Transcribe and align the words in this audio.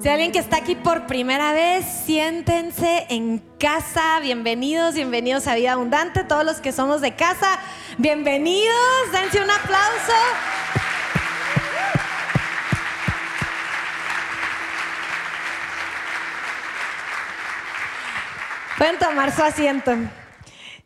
Si 0.00 0.08
alguien 0.08 0.30
que 0.30 0.38
está 0.38 0.58
aquí 0.58 0.76
por 0.76 1.08
primera 1.08 1.52
vez, 1.52 1.84
siéntense 1.84 3.06
en 3.08 3.38
casa. 3.58 4.20
Bienvenidos, 4.20 4.94
bienvenidos 4.94 5.48
a 5.48 5.56
Vida 5.56 5.72
Abundante. 5.72 6.22
Todos 6.22 6.44
los 6.44 6.60
que 6.60 6.70
somos 6.70 7.00
de 7.00 7.16
casa, 7.16 7.58
bienvenidos. 7.96 8.76
Dense 9.10 9.42
un 9.42 9.50
aplauso. 9.50 10.12
Pueden 18.78 18.98
tomar 19.00 19.34
su 19.34 19.42
asiento. 19.42 19.96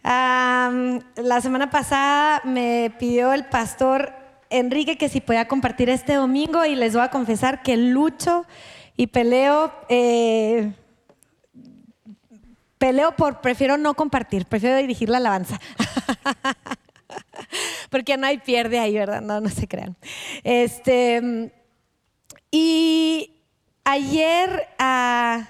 la 0.03 1.41
semana 1.43 1.69
pasada 1.69 2.41
me 2.45 2.91
pidió 2.99 3.35
el 3.35 3.45
pastor 3.45 4.15
Enrique 4.49 4.97
que 4.97 5.11
si 5.11 5.21
podía 5.21 5.49
compartir 5.49 5.91
este 5.91 6.15
domingo 6.15 6.65
y 6.65 6.77
les 6.77 6.95
voy 6.95 7.03
a 7.03 7.11
confesar 7.11 7.63
que 7.63 7.77
lucho 7.77 8.47
y 8.97 9.07
peleo, 9.07 9.73
eh, 9.89 10.73
peleo 12.79 13.17
por, 13.17 13.41
prefiero 13.41 13.77
no 13.77 13.95
compartir, 13.95 14.47
prefiero 14.47 14.77
dirigir 14.77 15.09
la 15.09 15.19
alabanza. 15.19 15.61
Porque 17.91 18.17
no 18.17 18.27
hay 18.27 18.39
pierde 18.39 18.79
ahí, 18.79 18.95
¿verdad? 18.95 19.21
No, 19.21 19.41
no 19.41 19.49
se 19.49 19.69
crean. 19.69 19.97
Este, 20.43 21.53
y 22.51 23.35
ayer, 23.85 24.69
ah, 24.79 25.49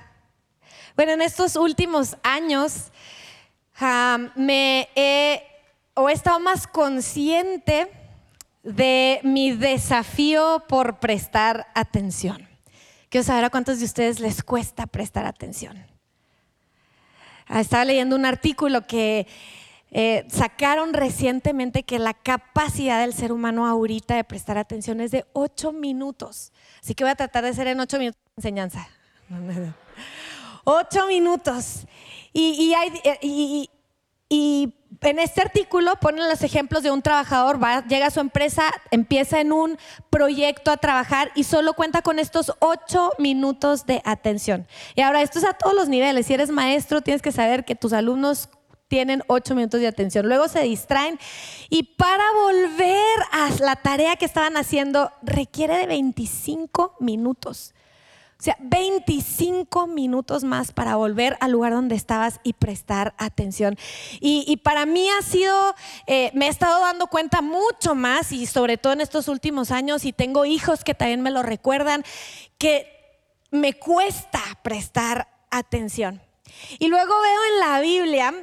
bueno, 0.96 1.12
en 1.12 1.22
estos 1.22 1.56
últimos 1.56 2.16
años, 2.22 2.90
ah, 3.80 4.18
me 4.34 4.88
he, 4.94 5.42
o 5.94 6.08
he 6.08 6.12
estado 6.12 6.40
más 6.40 6.66
consciente 6.66 7.90
de 8.62 9.20
mi 9.24 9.52
desafío 9.52 10.64
por 10.68 11.00
prestar 11.00 11.66
atención. 11.74 12.51
Quiero 13.12 13.26
saber 13.26 13.44
a 13.44 13.50
cuántos 13.50 13.78
de 13.78 13.84
ustedes 13.84 14.20
les 14.20 14.42
cuesta 14.42 14.86
prestar 14.86 15.26
atención. 15.26 15.76
Ah, 17.46 17.60
estaba 17.60 17.84
leyendo 17.84 18.16
un 18.16 18.24
artículo 18.24 18.86
que 18.86 19.26
eh, 19.90 20.26
sacaron 20.30 20.94
recientemente 20.94 21.82
que 21.82 21.98
la 21.98 22.14
capacidad 22.14 23.02
del 23.02 23.12
ser 23.12 23.30
humano 23.30 23.66
ahorita 23.66 24.16
de 24.16 24.24
prestar 24.24 24.56
atención 24.56 25.02
es 25.02 25.10
de 25.10 25.26
ocho 25.34 25.72
minutos. 25.72 26.54
Así 26.82 26.94
que 26.94 27.04
voy 27.04 27.10
a 27.10 27.14
tratar 27.14 27.44
de 27.44 27.50
hacer 27.50 27.66
en 27.66 27.80
ocho 27.80 27.98
minutos 27.98 28.18
de 28.34 28.40
enseñanza. 28.40 28.88
Ocho 30.64 31.06
minutos. 31.06 31.86
Y, 32.32 32.72
y, 32.72 33.28
y 33.28 33.70
en 34.32 35.18
este 35.18 35.40
artículo 35.40 35.96
ponen 35.96 36.28
los 36.28 36.42
ejemplos 36.42 36.82
de 36.82 36.90
un 36.90 37.02
trabajador, 37.02 37.58
llega 37.86 38.06
a 38.06 38.10
su 38.10 38.20
empresa, 38.20 38.70
empieza 38.90 39.40
en 39.40 39.52
un 39.52 39.78
proyecto 40.10 40.70
a 40.70 40.76
trabajar 40.76 41.30
y 41.34 41.44
solo 41.44 41.74
cuenta 41.74 42.02
con 42.02 42.18
estos 42.18 42.52
ocho 42.60 43.12
minutos 43.18 43.84
de 43.84 44.00
atención. 44.04 44.66
Y 44.94 45.02
ahora, 45.02 45.22
esto 45.22 45.38
es 45.38 45.44
a 45.44 45.54
todos 45.54 45.74
los 45.74 45.88
niveles. 45.88 46.26
Si 46.26 46.34
eres 46.34 46.50
maestro, 46.50 47.02
tienes 47.02 47.22
que 47.22 47.32
saber 47.32 47.64
que 47.64 47.74
tus 47.74 47.92
alumnos 47.92 48.48
tienen 48.88 49.22
ocho 49.26 49.54
minutos 49.54 49.80
de 49.80 49.88
atención. 49.88 50.26
Luego 50.26 50.48
se 50.48 50.60
distraen 50.60 51.18
y 51.70 51.82
para 51.82 52.24
volver 52.44 53.18
a 53.32 53.48
la 53.60 53.76
tarea 53.76 54.16
que 54.16 54.26
estaban 54.26 54.56
haciendo 54.56 55.10
requiere 55.22 55.78
de 55.78 55.86
25 55.86 56.96
minutos. 57.00 57.74
Sea, 58.42 58.56
25 58.58 59.86
minutos 59.86 60.42
más 60.42 60.72
para 60.72 60.96
volver 60.96 61.36
al 61.38 61.52
lugar 61.52 61.74
donde 61.74 61.94
estabas 61.94 62.40
y 62.42 62.54
prestar 62.54 63.14
atención. 63.16 63.78
Y, 64.18 64.56
para 64.64 64.84
mí 64.84 65.08
ha 65.10 65.22
sido, 65.22 65.54
eh, 66.08 66.32
me 66.34 66.46
he 66.46 66.48
estado 66.48 66.80
dando 66.80 67.06
cuenta 67.06 67.40
mucho 67.40 67.94
más 67.94 68.32
y 68.32 68.46
sobre 68.46 68.78
todo 68.78 68.94
en 68.94 69.00
estos 69.00 69.28
últimos 69.28 69.70
años 69.70 70.04
y 70.04 70.12
tengo 70.12 70.44
hijos 70.44 70.82
que 70.82 70.92
también 70.92 71.20
me 71.20 71.30
lo 71.30 71.44
recuerdan, 71.44 72.02
que 72.58 72.88
me 73.52 73.74
cuesta 73.74 74.40
prestar 74.64 75.28
atención. 75.52 76.20
Y 76.80 76.88
luego 76.88 77.14
veo 77.20 77.40
en 77.52 77.60
la 77.60 77.80
Biblia 77.80 78.34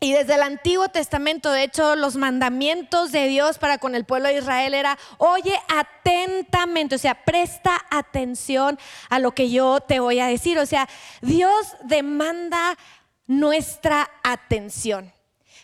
y 0.00 0.12
desde 0.12 0.34
el 0.34 0.42
Antiguo 0.42 0.88
Testamento, 0.88 1.50
de 1.50 1.64
hecho, 1.64 1.96
los 1.96 2.14
mandamientos 2.14 3.10
de 3.10 3.26
Dios 3.26 3.58
para 3.58 3.78
con 3.78 3.96
el 3.96 4.04
pueblo 4.04 4.28
de 4.28 4.38
Israel 4.38 4.74
era, 4.74 4.96
oye 5.18 5.58
atentamente, 5.68 6.94
o 6.94 6.98
sea, 6.98 7.24
presta 7.24 7.84
atención 7.90 8.78
a 9.10 9.18
lo 9.18 9.32
que 9.32 9.50
yo 9.50 9.80
te 9.80 9.98
voy 9.98 10.20
a 10.20 10.28
decir. 10.28 10.56
O 10.60 10.66
sea, 10.66 10.88
Dios 11.20 11.74
demanda 11.82 12.78
nuestra 13.26 14.08
atención. 14.22 15.12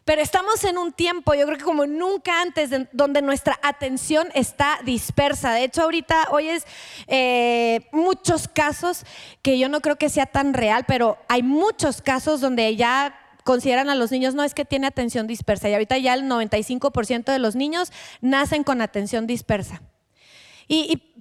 Pero 0.05 0.21
estamos 0.21 0.65
en 0.65 0.79
un 0.79 0.93
tiempo, 0.93 1.33
yo 1.35 1.47
creo 1.47 1.57
que 1.57 1.65
como 1.65 1.87
nunca 1.87 2.43
antes, 2.43 2.71
donde 2.93 3.23
nuestra 3.23 3.59
atención 3.63 4.29
está 4.35 4.81
dispersa. 4.85 5.53
De 5.53 5.65
hecho, 5.65 5.83
ahorita 5.83 6.29
hoy 6.31 6.49
es 6.49 6.67
eh, 7.07 7.89
muchos 7.93 8.49
casos 8.49 9.07
que 9.41 9.59
yo 9.59 9.69
no 9.69 9.81
creo 9.81 9.97
que 9.97 10.11
sea 10.11 10.27
tan 10.27 10.53
real, 10.55 10.85
pero 10.87 11.19
hay 11.29 11.43
muchos 11.43 12.03
casos 12.03 12.43
donde 12.43 12.77
ya 12.77 13.19
consideran 13.45 13.91
a 13.91 13.95
los 13.95 14.11
niños, 14.11 14.35
no 14.35 14.43
es 14.43 14.55
que 14.55 14.65
tiene 14.65 14.87
atención 14.87 15.27
dispersa. 15.27 15.69
Y 15.69 15.75
ahorita 15.75 15.97
ya 15.99 16.15
el 16.15 16.25
95% 16.25 17.25
de 17.25 17.39
los 17.39 17.55
niños 17.55 17.93
nacen 18.21 18.65
con 18.65 18.81
atención 18.81 19.27
dispersa. 19.27 19.83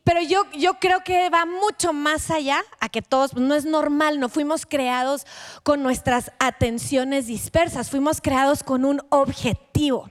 pero 0.03 0.22
yo, 0.22 0.44
yo 0.57 0.75
creo 0.79 1.03
que 1.03 1.29
va 1.29 1.45
mucho 1.45 1.94
más 1.94 2.31
allá 2.31 2.62
a 2.79 2.89
que 2.89 3.01
todos, 3.01 3.35
no 3.35 3.56
es 3.56 3.66
normal, 3.66 4.19
no 4.19 4.29
fuimos 4.29 4.66
creados 4.66 5.25
con 5.63 5.83
nuestras 5.83 6.31
atenciones 6.39 7.28
dispersas, 7.28 7.89
fuimos 7.89 8.19
creados 8.19 8.63
con 8.63 8.85
un 8.85 9.01
objetivo. 9.09 10.09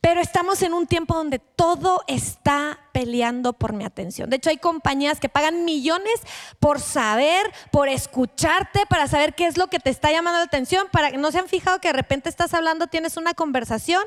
Pero 0.00 0.22
estamos 0.22 0.62
en 0.62 0.72
un 0.72 0.86
tiempo 0.86 1.14
donde 1.14 1.38
todo 1.38 2.02
está 2.06 2.78
peleando 2.92 3.52
por 3.52 3.74
mi 3.74 3.84
atención. 3.84 4.30
De 4.30 4.36
hecho, 4.36 4.48
hay 4.48 4.56
compañías 4.56 5.20
que 5.20 5.28
pagan 5.28 5.66
millones 5.66 6.14
por 6.58 6.80
saber, 6.80 7.52
por 7.70 7.90
escucharte, 7.90 8.86
para 8.88 9.08
saber 9.08 9.34
qué 9.34 9.46
es 9.46 9.58
lo 9.58 9.66
que 9.66 9.78
te 9.78 9.90
está 9.90 10.10
llamando 10.10 10.38
la 10.38 10.44
atención, 10.44 10.88
para 10.90 11.10
que 11.10 11.18
no 11.18 11.30
se 11.30 11.38
han 11.38 11.48
fijado 11.48 11.80
que 11.80 11.88
de 11.88 11.92
repente 11.92 12.30
estás 12.30 12.54
hablando, 12.54 12.86
tienes 12.86 13.18
una 13.18 13.34
conversación, 13.34 14.02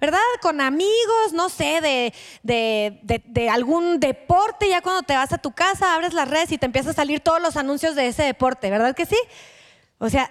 ¿verdad? 0.00 0.18
Con 0.40 0.62
amigos, 0.62 1.34
no 1.34 1.50
sé, 1.50 1.82
de, 1.82 2.14
de, 2.42 3.22
de 3.26 3.50
algún 3.50 4.00
deporte, 4.00 4.70
ya 4.70 4.80
cuando 4.80 5.02
te 5.02 5.14
vas 5.14 5.32
a 5.34 5.38
tu 5.38 5.52
casa, 5.52 5.94
abres 5.94 6.14
las 6.14 6.28
redes 6.28 6.52
y 6.52 6.58
te 6.58 6.64
empiezan 6.64 6.92
a 6.92 6.94
salir 6.94 7.20
todos 7.20 7.42
los 7.42 7.58
anuncios 7.58 7.94
de 7.94 8.06
ese 8.06 8.22
deporte, 8.22 8.70
¿verdad 8.70 8.94
que 8.94 9.04
sí? 9.04 9.18
O 9.98 10.08
sea, 10.08 10.30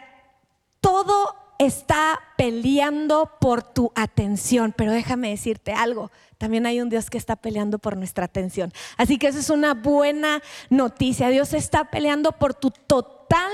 todo 0.82 1.43
está 1.60 2.20
peleando 2.38 3.32
por 3.40 3.64
tu 3.64 3.92
atención, 3.96 4.74
pero 4.76 4.92
déjame 4.92 5.30
decirte 5.30 5.74
algo, 5.74 6.12
también 6.38 6.66
hay 6.66 6.82
un 6.82 6.90
Dios 6.90 7.10
que 7.10 7.18
está 7.18 7.36
peleando 7.36 7.80
por 7.80 7.96
nuestra 7.96 8.26
atención. 8.26 8.74
Así 8.98 9.18
que 9.18 9.28
eso 9.28 9.40
es 9.40 9.50
una 9.50 9.74
buena 9.74 10.42
noticia. 10.70 11.30
Dios 11.30 11.54
está 11.54 11.86
peleando 11.86 12.34
por 12.34 12.54
tu 12.54 12.72
total 12.72 13.52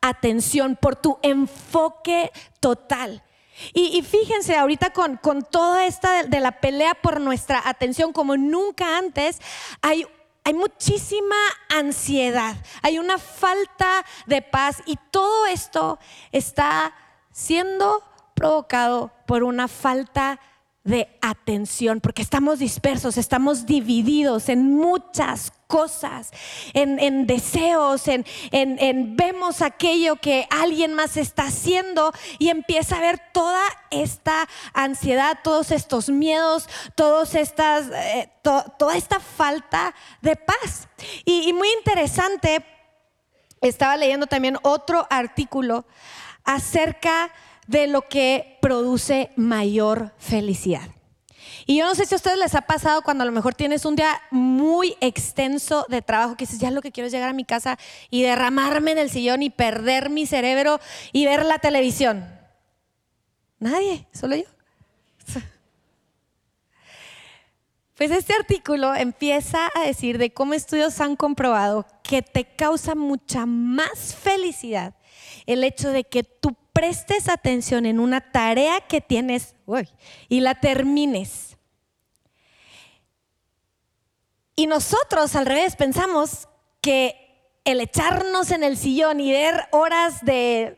atención, 0.00 0.76
por 0.80 0.96
tu 0.96 1.18
enfoque 1.22 2.30
total. 2.60 3.22
Y, 3.72 4.02
fíjense, 4.02 4.56
ahorita 4.56 4.90
con, 4.90 5.16
con 5.16 5.42
toda 5.42 5.86
esta 5.86 6.22
de, 6.22 6.28
de, 6.28 6.38
la 6.38 6.60
pelea 6.60 6.94
por 6.94 7.20
nuestra 7.20 7.60
atención, 7.64 8.12
como 8.12 8.36
nunca 8.36 8.98
antes, 8.98 9.40
hay 9.82 10.06
hay 10.44 10.54
muchísima 10.54 11.36
ansiedad, 11.68 12.56
hay 12.80 12.98
una 12.98 13.18
falta 13.18 14.02
de 14.24 14.40
paz 14.40 14.82
y 14.86 14.96
todo 15.10 15.44
esto 15.44 15.98
está 16.32 16.94
siendo 17.38 18.02
provocado 18.34 19.12
por 19.24 19.44
una 19.44 19.68
falta 19.68 20.40
de 20.82 21.08
atención, 21.22 22.00
porque 22.00 22.20
estamos 22.22 22.58
dispersos, 22.58 23.16
estamos 23.16 23.64
divididos 23.64 24.48
en 24.48 24.74
muchas 24.74 25.52
cosas, 25.68 26.32
en, 26.72 27.26
deseos, 27.28 28.08
en, 28.08 29.16
vemos 29.16 29.62
aquello 29.62 30.16
que 30.16 30.48
alguien 30.50 30.94
más 30.94 31.16
está 31.16 31.44
haciendo 31.44 32.12
y 32.40 32.48
empieza 32.48 32.96
a 32.96 33.00
ver 33.00 33.20
toda 33.32 33.62
esta 33.90 34.48
ansiedad, 34.72 35.38
todos 35.44 35.70
estos 35.70 36.08
miedos, 36.08 36.68
todos 36.96 37.36
estas, 37.36 37.86
eh, 37.92 38.32
toda 38.42 38.96
esta 38.96 39.20
falta 39.20 39.94
de 40.22 40.34
paz. 40.34 40.88
y 41.24 41.52
muy 41.52 41.68
interesante, 41.78 42.64
estaba 43.60 43.96
leyendo 43.96 44.26
también 44.26 44.56
otro 44.62 45.06
artículo 45.08 45.84
acerca 46.48 47.30
de 47.66 47.86
lo 47.86 48.08
que 48.08 48.56
produce 48.62 49.30
mayor 49.36 50.14
felicidad. 50.18 50.88
Y 51.66 51.76
yo 51.76 51.84
no 51.84 51.94
sé 51.94 52.06
si 52.06 52.14
a 52.14 52.16
ustedes 52.16 52.38
les 52.38 52.54
ha 52.54 52.62
pasado 52.62 53.02
cuando 53.02 53.22
a 53.22 53.26
lo 53.26 53.32
mejor 53.32 53.54
tienes 53.54 53.84
un 53.84 53.94
día 53.94 54.18
muy 54.30 54.96
extenso 55.02 55.84
de 55.90 56.00
trabajo, 56.00 56.34
que 56.34 56.46
dices, 56.46 56.58
ya 56.58 56.70
lo 56.70 56.80
que 56.80 56.90
quiero 56.90 57.06
es 57.06 57.12
llegar 57.12 57.28
a 57.28 57.34
mi 57.34 57.44
casa 57.44 57.78
y 58.08 58.22
derramarme 58.22 58.92
en 58.92 58.98
el 58.98 59.10
sillón 59.10 59.42
y 59.42 59.50
perder 59.50 60.08
mi 60.08 60.24
cerebro 60.24 60.80
y 61.12 61.26
ver 61.26 61.44
la 61.44 61.58
televisión. 61.58 62.26
Nadie, 63.58 64.06
solo 64.12 64.36
yo. 64.36 64.44
Pues 67.98 68.12
este 68.12 68.32
artículo 68.32 68.94
empieza 68.94 69.70
a 69.74 69.80
decir 69.80 70.18
de 70.18 70.32
cómo 70.32 70.54
estudios 70.54 71.00
han 71.00 71.16
comprobado 71.16 71.84
que 72.04 72.22
te 72.22 72.44
causa 72.44 72.94
mucha 72.94 73.44
más 73.44 74.14
felicidad 74.14 74.94
el 75.46 75.64
hecho 75.64 75.90
de 75.90 76.04
que 76.04 76.24
tú 76.24 76.56
prestes 76.72 77.28
atención 77.28 77.86
en 77.86 78.00
una 78.00 78.20
tarea 78.20 78.80
que 78.80 79.00
tienes 79.00 79.54
y 80.28 80.40
la 80.40 80.54
termines. 80.54 81.56
Y 84.54 84.66
nosotros 84.66 85.36
al 85.36 85.46
revés 85.46 85.76
pensamos 85.76 86.48
que 86.80 87.28
el 87.64 87.80
echarnos 87.80 88.50
en 88.50 88.64
el 88.64 88.76
sillón 88.76 89.20
y 89.20 89.32
ver 89.32 89.68
horas 89.72 90.24
de 90.24 90.76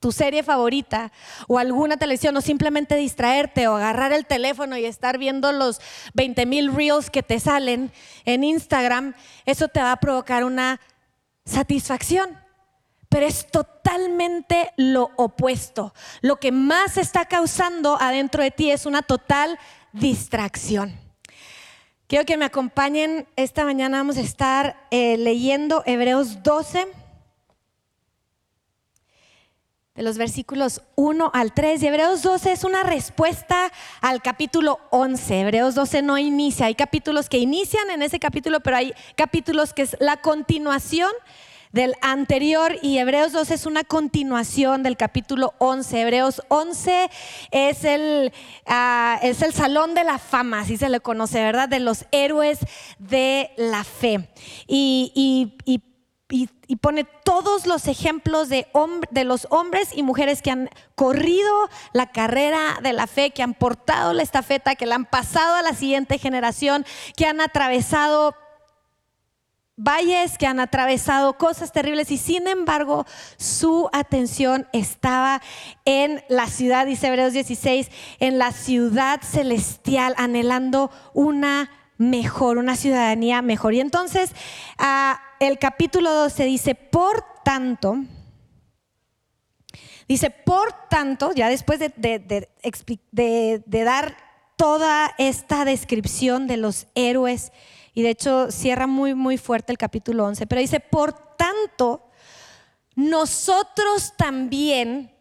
tu 0.00 0.12
serie 0.12 0.42
favorita 0.42 1.12
o 1.48 1.58
alguna 1.58 1.96
televisión 1.96 2.36
o 2.36 2.40
simplemente 2.40 2.96
distraerte 2.96 3.68
o 3.68 3.76
agarrar 3.76 4.12
el 4.12 4.26
teléfono 4.26 4.76
y 4.76 4.84
estar 4.84 5.18
viendo 5.18 5.50
los 5.52 5.80
20 6.14 6.46
mil 6.46 6.74
reels 6.74 7.10
que 7.10 7.22
te 7.22 7.40
salen 7.40 7.92
en 8.24 8.44
Instagram, 8.44 9.14
eso 9.44 9.68
te 9.68 9.80
va 9.80 9.92
a 9.92 10.00
provocar 10.00 10.44
una 10.44 10.80
satisfacción. 11.44 12.38
Pero 13.08 13.26
es 13.26 13.50
totalmente 13.50 14.72
lo 14.76 15.10
opuesto. 15.16 15.94
Lo 16.20 16.36
que 16.36 16.52
más 16.52 16.96
está 16.96 17.24
causando 17.24 17.96
adentro 18.00 18.42
de 18.42 18.50
ti 18.50 18.70
es 18.70 18.86
una 18.86 19.02
total 19.02 19.58
distracción. 19.92 20.94
Quiero 22.08 22.24
que 22.24 22.36
me 22.38 22.46
acompañen. 22.46 23.28
Esta 23.36 23.64
mañana 23.64 23.98
vamos 23.98 24.16
a 24.16 24.22
estar 24.22 24.76
eh, 24.90 25.18
leyendo 25.18 25.82
Hebreos 25.84 26.42
12 26.42 26.88
de 29.94 30.04
los 30.04 30.16
versículos 30.16 30.80
1 30.94 31.30
al 31.34 31.52
3. 31.52 31.82
Y 31.82 31.86
Hebreos 31.86 32.22
12 32.22 32.52
es 32.52 32.64
una 32.64 32.82
respuesta 32.82 33.70
al 34.00 34.22
capítulo 34.22 34.78
11. 34.90 35.40
Hebreos 35.40 35.74
12 35.74 36.00
no 36.00 36.16
inicia. 36.16 36.66
Hay 36.66 36.76
capítulos 36.76 37.28
que 37.28 37.38
inician 37.38 37.90
en 37.90 38.00
ese 38.00 38.18
capítulo, 38.18 38.60
pero 38.60 38.76
hay 38.78 38.94
capítulos 39.16 39.74
que 39.74 39.82
es 39.82 39.96
la 40.00 40.16
continuación 40.18 41.10
del 41.72 41.94
anterior 42.00 42.76
y 42.82 42.98
Hebreos 42.98 43.32
12 43.32 43.54
es 43.54 43.66
una 43.66 43.84
continuación 43.84 44.82
del 44.82 44.96
capítulo 44.96 45.54
11. 45.58 46.00
Hebreos 46.00 46.42
11 46.48 47.10
es 47.50 47.84
el, 47.84 48.32
ah, 48.66 49.18
es 49.22 49.42
el 49.42 49.52
salón 49.52 49.94
de 49.94 50.04
la 50.04 50.18
fama, 50.18 50.60
así 50.60 50.76
se 50.76 50.88
le 50.88 51.00
conoce, 51.00 51.42
¿verdad? 51.42 51.68
De 51.68 51.80
los 51.80 52.06
héroes 52.12 52.58
de 52.98 53.50
la 53.56 53.84
fe. 53.84 54.28
y, 54.66 55.54
y 56.68 56.76
pone 56.76 57.04
todos 57.24 57.66
los 57.66 57.88
ejemplos 57.88 58.50
de, 58.50 58.68
de 59.10 59.24
los 59.24 59.46
hombres 59.50 59.88
y 59.94 60.02
mujeres 60.02 60.42
que 60.42 60.50
han 60.50 60.68
corrido 60.94 61.70
la 61.94 62.12
carrera 62.12 62.78
de 62.82 62.92
la 62.92 63.06
fe, 63.06 63.30
que 63.30 63.42
han 63.42 63.54
portado 63.54 64.12
la 64.12 64.22
estafeta, 64.22 64.74
que 64.74 64.84
la 64.84 64.96
han 64.96 65.06
pasado 65.06 65.54
a 65.54 65.62
la 65.62 65.72
siguiente 65.72 66.18
generación, 66.18 66.84
que 67.16 67.24
han 67.24 67.40
atravesado 67.40 68.34
valles, 69.78 70.36
que 70.36 70.46
han 70.46 70.60
atravesado 70.60 71.38
cosas 71.38 71.72
terribles 71.72 72.10
y 72.10 72.18
sin 72.18 72.48
embargo 72.48 73.06
su 73.38 73.88
atención 73.92 74.66
estaba 74.72 75.40
en 75.86 76.22
la 76.28 76.48
ciudad, 76.48 76.84
dice 76.84 77.06
Hebreos 77.06 77.32
16, 77.32 77.90
en 78.18 78.38
la 78.38 78.52
ciudad 78.52 79.20
celestial, 79.22 80.14
anhelando 80.18 80.90
una 81.14 81.70
mejor, 81.96 82.58
una 82.58 82.76
ciudadanía 82.76 83.40
mejor. 83.40 83.74
Y 83.74 83.80
entonces 83.80 84.32
ah, 84.78 85.20
el 85.40 85.58
capítulo 85.58 86.12
12 86.12 86.44
dice, 86.44 86.74
por 86.74 87.24
tanto, 87.44 87.98
dice, 90.08 90.30
por 90.30 90.72
tanto, 90.88 91.32
ya 91.32 91.48
después 91.48 91.78
de, 91.78 91.92
de, 91.96 93.84
dar 93.84 94.16
toda 94.56 95.14
esta 95.18 95.64
descripción 95.64 96.48
de 96.48 96.56
los 96.56 96.88
héroes, 96.96 97.52
y 97.98 98.02
de 98.02 98.10
hecho 98.10 98.52
cierra 98.52 98.86
muy, 98.86 99.16
muy 99.16 99.38
fuerte 99.38 99.72
el 99.72 99.76
capítulo 99.76 100.24
11, 100.24 100.46
pero 100.46 100.60
dice, 100.60 100.78
por 100.78 101.14
tanto, 101.36 102.08
nosotros 102.94 104.14
también, 104.16 105.12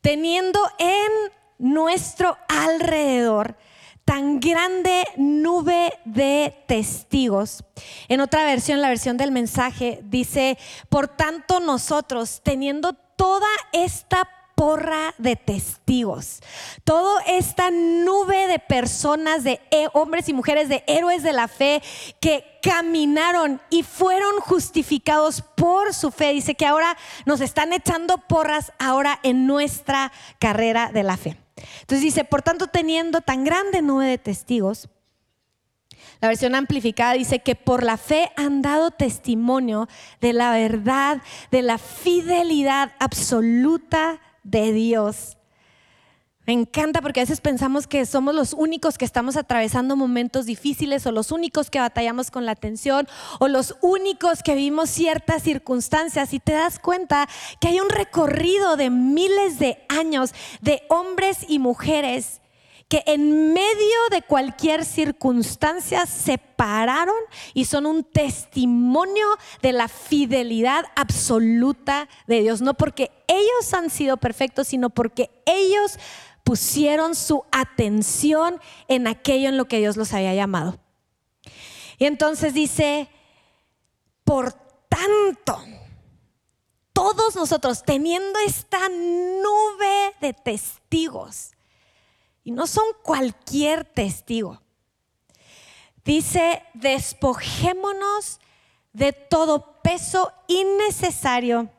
teniendo 0.00 0.58
en 0.80 1.12
nuestro 1.58 2.36
alrededor 2.48 3.56
tan 4.04 4.40
grande 4.40 5.04
nube 5.16 5.92
de 6.04 6.64
testigos. 6.66 7.62
En 8.08 8.20
otra 8.20 8.42
versión, 8.42 8.82
la 8.82 8.88
versión 8.88 9.16
del 9.16 9.30
mensaje, 9.30 10.00
dice, 10.02 10.58
por 10.88 11.06
tanto 11.06 11.60
nosotros, 11.60 12.40
teniendo 12.42 12.94
toda 12.94 13.46
esta 13.72 14.28
porra 14.54 15.14
de 15.18 15.36
testigos, 15.36 16.40
toda 16.84 17.22
esta 17.24 17.70
nube 17.70 18.46
de 18.46 18.58
personas, 18.58 19.44
de 19.44 19.60
hombres 19.92 20.28
y 20.28 20.32
mujeres, 20.32 20.68
de 20.68 20.84
héroes 20.86 21.22
de 21.22 21.32
la 21.32 21.48
fe 21.48 21.82
que 22.20 22.44
caminaron 22.62 23.60
y 23.70 23.82
fueron 23.82 24.40
justificados 24.40 25.42
por 25.42 25.92
su 25.92 26.10
fe. 26.10 26.32
Dice 26.32 26.54
que 26.54 26.66
ahora 26.66 26.96
nos 27.26 27.40
están 27.40 27.72
echando 27.72 28.18
porras 28.18 28.72
ahora 28.78 29.20
en 29.22 29.46
nuestra 29.46 30.12
carrera 30.38 30.90
de 30.92 31.02
la 31.02 31.16
fe. 31.16 31.36
Entonces 31.80 32.00
dice, 32.00 32.24
por 32.24 32.42
tanto, 32.42 32.66
teniendo 32.66 33.20
tan 33.20 33.44
grande 33.44 33.82
nube 33.82 34.06
de 34.06 34.18
testigos, 34.18 34.88
la 36.20 36.28
versión 36.28 36.54
amplificada 36.54 37.12
dice 37.12 37.40
que 37.40 37.54
por 37.54 37.82
la 37.82 37.96
fe 37.96 38.32
han 38.36 38.62
dado 38.62 38.90
testimonio 38.90 39.88
de 40.20 40.32
la 40.32 40.52
verdad, 40.52 41.20
de 41.50 41.62
la 41.62 41.78
fidelidad 41.78 42.92
absoluta 42.98 44.20
de 44.44 44.72
Dios. 44.72 45.36
Me 46.46 46.52
encanta 46.52 47.00
porque 47.00 47.20
a 47.20 47.22
veces 47.22 47.40
pensamos 47.40 47.86
que 47.86 48.04
somos 48.04 48.34
los 48.34 48.52
únicos 48.52 48.98
que 48.98 49.06
estamos 49.06 49.36
atravesando 49.38 49.96
momentos 49.96 50.44
difíciles 50.44 51.06
o 51.06 51.12
los 51.12 51.32
únicos 51.32 51.70
que 51.70 51.80
batallamos 51.80 52.30
con 52.30 52.44
la 52.44 52.54
tensión 52.54 53.08
o 53.40 53.48
los 53.48 53.76
únicos 53.80 54.42
que 54.42 54.54
vivimos 54.54 54.90
ciertas 54.90 55.42
circunstancias 55.42 56.34
y 56.34 56.40
te 56.40 56.52
das 56.52 56.78
cuenta 56.78 57.28
que 57.60 57.68
hay 57.68 57.80
un 57.80 57.88
recorrido 57.88 58.76
de 58.76 58.90
miles 58.90 59.58
de 59.58 59.78
años 59.88 60.34
de 60.60 60.82
hombres 60.90 61.38
y 61.48 61.58
mujeres 61.58 62.42
que 62.88 63.02
en 63.06 63.52
medio 63.52 63.98
de 64.10 64.22
cualquier 64.22 64.84
circunstancia 64.84 66.06
se 66.06 66.38
pararon 66.38 67.16
y 67.54 67.64
son 67.64 67.86
un 67.86 68.04
testimonio 68.04 69.26
de 69.62 69.72
la 69.72 69.88
fidelidad 69.88 70.84
absoluta 70.94 72.08
de 72.26 72.42
Dios. 72.42 72.60
No 72.60 72.74
porque 72.74 73.10
ellos 73.26 73.72
han 73.72 73.90
sido 73.90 74.16
perfectos, 74.16 74.68
sino 74.68 74.90
porque 74.90 75.30
ellos 75.46 75.98
pusieron 76.44 77.14
su 77.14 77.44
atención 77.50 78.60
en 78.86 79.06
aquello 79.06 79.48
en 79.48 79.56
lo 79.56 79.64
que 79.64 79.78
Dios 79.78 79.96
los 79.96 80.12
había 80.12 80.34
llamado. 80.34 80.78
Y 81.98 82.04
entonces 82.04 82.52
dice, 82.52 83.08
por 84.24 84.52
tanto, 84.88 85.58
todos 86.92 87.34
nosotros 87.34 87.82
teniendo 87.82 88.38
esta 88.40 88.88
nube 88.88 90.14
de 90.20 90.32
testigos, 90.32 91.53
y 92.44 92.50
no 92.50 92.66
son 92.66 92.84
cualquier 93.02 93.84
testigo, 93.84 94.60
dice, 96.04 96.62
despojémonos 96.74 98.38
de 98.92 99.12
todo 99.12 99.80
peso 99.82 100.32
innecesario 100.46 101.70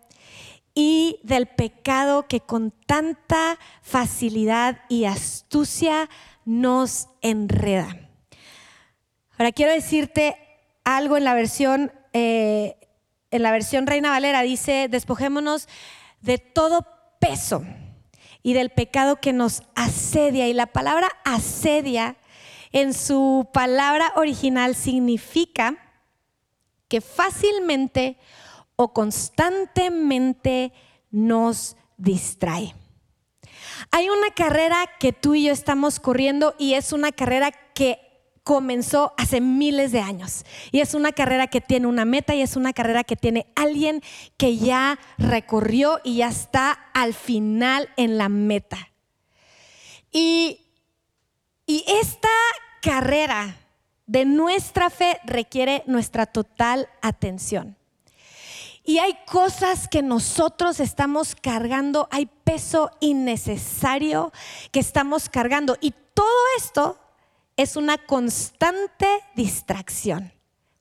y 0.73 1.19
del 1.23 1.47
pecado 1.47 2.27
que 2.27 2.41
con 2.41 2.71
tanta 2.71 3.57
facilidad 3.81 4.81
y 4.89 5.05
astucia 5.05 6.09
nos 6.43 7.07
enreda. 7.21 8.09
Ahora 9.37 9.51
quiero 9.51 9.71
decirte 9.71 10.35
algo 10.83 11.15
en 11.15 11.23
la 11.23 11.33
versión, 11.33 11.93
eh, 12.13 12.77
en 13.31 13.43
la 13.43 13.51
versión 13.51 13.87
Reina 13.87 14.09
Valera 14.09 14.41
dice, 14.41 14.87
despojémonos 14.89 15.67
de 16.21 16.37
todo 16.37 16.85
peso 17.19 17.63
y 18.45 18.53
del 18.53 18.69
pecado 18.69 19.15
que 19.15 19.33
nos 19.33 19.63
asedia. 19.73 20.47
Y 20.47 20.53
la 20.53 20.67
palabra 20.67 21.09
asedia 21.23 22.15
en 22.71 22.93
su 22.93 23.49
palabra 23.51 24.13
original 24.17 24.75
significa 24.75 25.75
que 26.87 27.01
fácilmente 27.01 28.19
o 28.75 28.93
constantemente 28.93 30.73
nos 31.09 31.75
distrae. 31.97 32.75
Hay 33.89 34.09
una 34.09 34.29
carrera 34.35 34.91
que 34.99 35.11
tú 35.11 35.33
y 35.33 35.45
yo 35.45 35.51
estamos 35.51 35.99
corriendo 35.99 36.53
y 36.59 36.75
es 36.75 36.93
una 36.93 37.11
carrera 37.11 37.51
comenzó 38.45 39.11
hace 39.17 39.41
miles 39.41 39.91
de 39.91 39.99
años. 39.99 40.45
Y 40.71 40.79
es 40.79 40.93
una 40.93 41.11
carrera 41.11 41.47
que 41.47 41.61
tiene 41.61 41.87
una 41.87 42.05
meta 42.05 42.35
y 42.35 42.43
es 42.43 42.55
una 42.55 42.73
carrera 42.73 43.03
que 43.03 43.15
tiene 43.15 43.47
alguien 43.55 44.01
que 44.37 44.55
ya 44.55 44.99
recorrió 45.17 45.99
y 46.03 46.17
ya 46.17 46.29
está 46.29 46.71
al 46.93 47.15
final 47.15 47.89
en 47.97 48.19
la 48.19 48.29
meta. 48.29 48.91
Y, 50.11 50.61
y 51.65 51.83
esta 51.87 52.29
carrera 52.83 53.57
de 54.05 54.25
nuestra 54.25 54.91
fe 54.91 55.19
requiere 55.25 55.81
nuestra 55.87 56.27
total 56.27 56.87
atención. 57.01 57.75
Y 58.83 58.99
hay 58.99 59.17
cosas 59.25 59.87
que 59.87 60.03
nosotros 60.03 60.79
estamos 60.79 61.33
cargando, 61.33 62.07
hay 62.11 62.27
peso 62.27 62.91
innecesario 62.99 64.31
que 64.71 64.79
estamos 64.79 65.29
cargando. 65.29 65.77
Y 65.81 65.95
todo 66.13 66.27
esto 66.59 66.99
es 67.57 67.75
una 67.75 67.97
constante 67.97 69.07
distracción. 69.35 70.31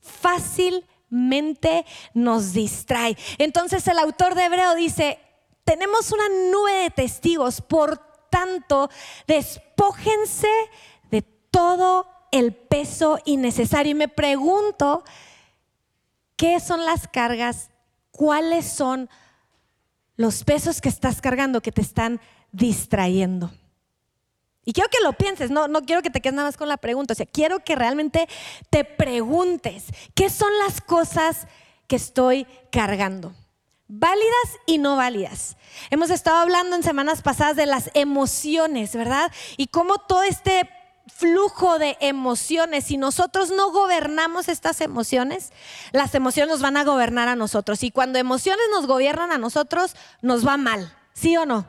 Fácilmente 0.01 1.85
nos 2.13 2.53
distrae. 2.53 3.17
Entonces 3.39 3.87
el 3.89 3.99
autor 3.99 4.35
de 4.35 4.45
Hebreo 4.45 4.75
dice, 4.75 5.19
tenemos 5.65 6.13
una 6.13 6.29
nube 6.51 6.73
de 6.83 6.91
testigos, 6.91 7.61
por 7.61 7.99
tanto, 8.31 8.91
despójense 9.27 10.49
de 11.11 11.23
todo 11.23 12.07
el 12.33 12.53
peso 12.55 13.19
innecesario. 13.25 13.93
Y 13.93 13.95
me 13.95 14.09
pregunto, 14.09 15.05
¿Qué 16.37 16.59
son 16.61 16.85
las 16.85 17.07
cargas? 17.09 17.71
¿Cuáles 18.11 18.67
son 18.67 19.09
los 20.17 20.45
pesos 20.45 20.81
que 20.81 20.89
estás 20.89 21.21
cargando 21.21 21.61
que 21.61 21.73
te 21.73 21.81
están 21.81 22.21
distrayendo? 22.53 23.51
Y 24.65 24.73
quiero 24.73 24.89
que 24.89 25.03
lo 25.03 25.13
pienses, 25.13 25.51
no, 25.51 25.69
no 25.69 25.83
quiero 25.83 26.03
que 26.03 26.11
te 26.11 26.21
quedes 26.21 26.35
nada 26.35 26.49
más 26.49 26.57
con 26.57 26.69
la 26.69 26.77
pregunta, 26.77 27.13
o 27.13 27.17
sea, 27.17 27.27
quiero 27.27 27.61
que 27.61 27.77
realmente 27.77 28.29
te 28.71 28.85
preguntes, 28.85 29.85
¿qué 30.15 30.31
son 30.31 30.51
las 30.65 30.81
cosas 30.81 31.47
que 31.87 31.97
estoy 31.97 32.47
cargando? 32.71 33.35
Válidas 33.87 34.59
y 34.67 34.79
no 34.79 34.97
válidas. 34.97 35.57
Hemos 35.91 36.09
estado 36.11 36.39
hablando 36.39 36.75
en 36.75 36.83
semanas 36.83 37.21
pasadas 37.21 37.57
de 37.57 37.67
las 37.67 37.91
emociones, 37.93 38.97
¿verdad? 38.97 39.31
Y 39.59 39.67
cómo 39.67 39.99
todo 39.99 40.23
este 40.23 40.71
flujo 41.07 41.79
de 41.79 41.97
emociones, 42.01 42.85
si 42.85 42.97
nosotros 42.97 43.51
no 43.51 43.71
gobernamos 43.71 44.49
estas 44.49 44.81
emociones, 44.81 45.53
las 45.93 46.15
emociones 46.15 46.51
nos 46.51 46.63
van 46.63 46.77
a 46.79 46.85
gobernar 46.85 47.29
a 47.29 47.37
nosotros. 47.37 47.83
Y 47.83 47.91
cuando 47.91 48.19
emociones 48.19 48.65
nos 48.73 48.87
gobiernan 48.87 49.31
a 49.31 49.39
nosotros, 49.39 49.95
nos 50.23 50.47
va 50.47 50.57
mal, 50.57 50.97
¿sí 51.13 51.37
o 51.37 51.45
no? 51.45 51.69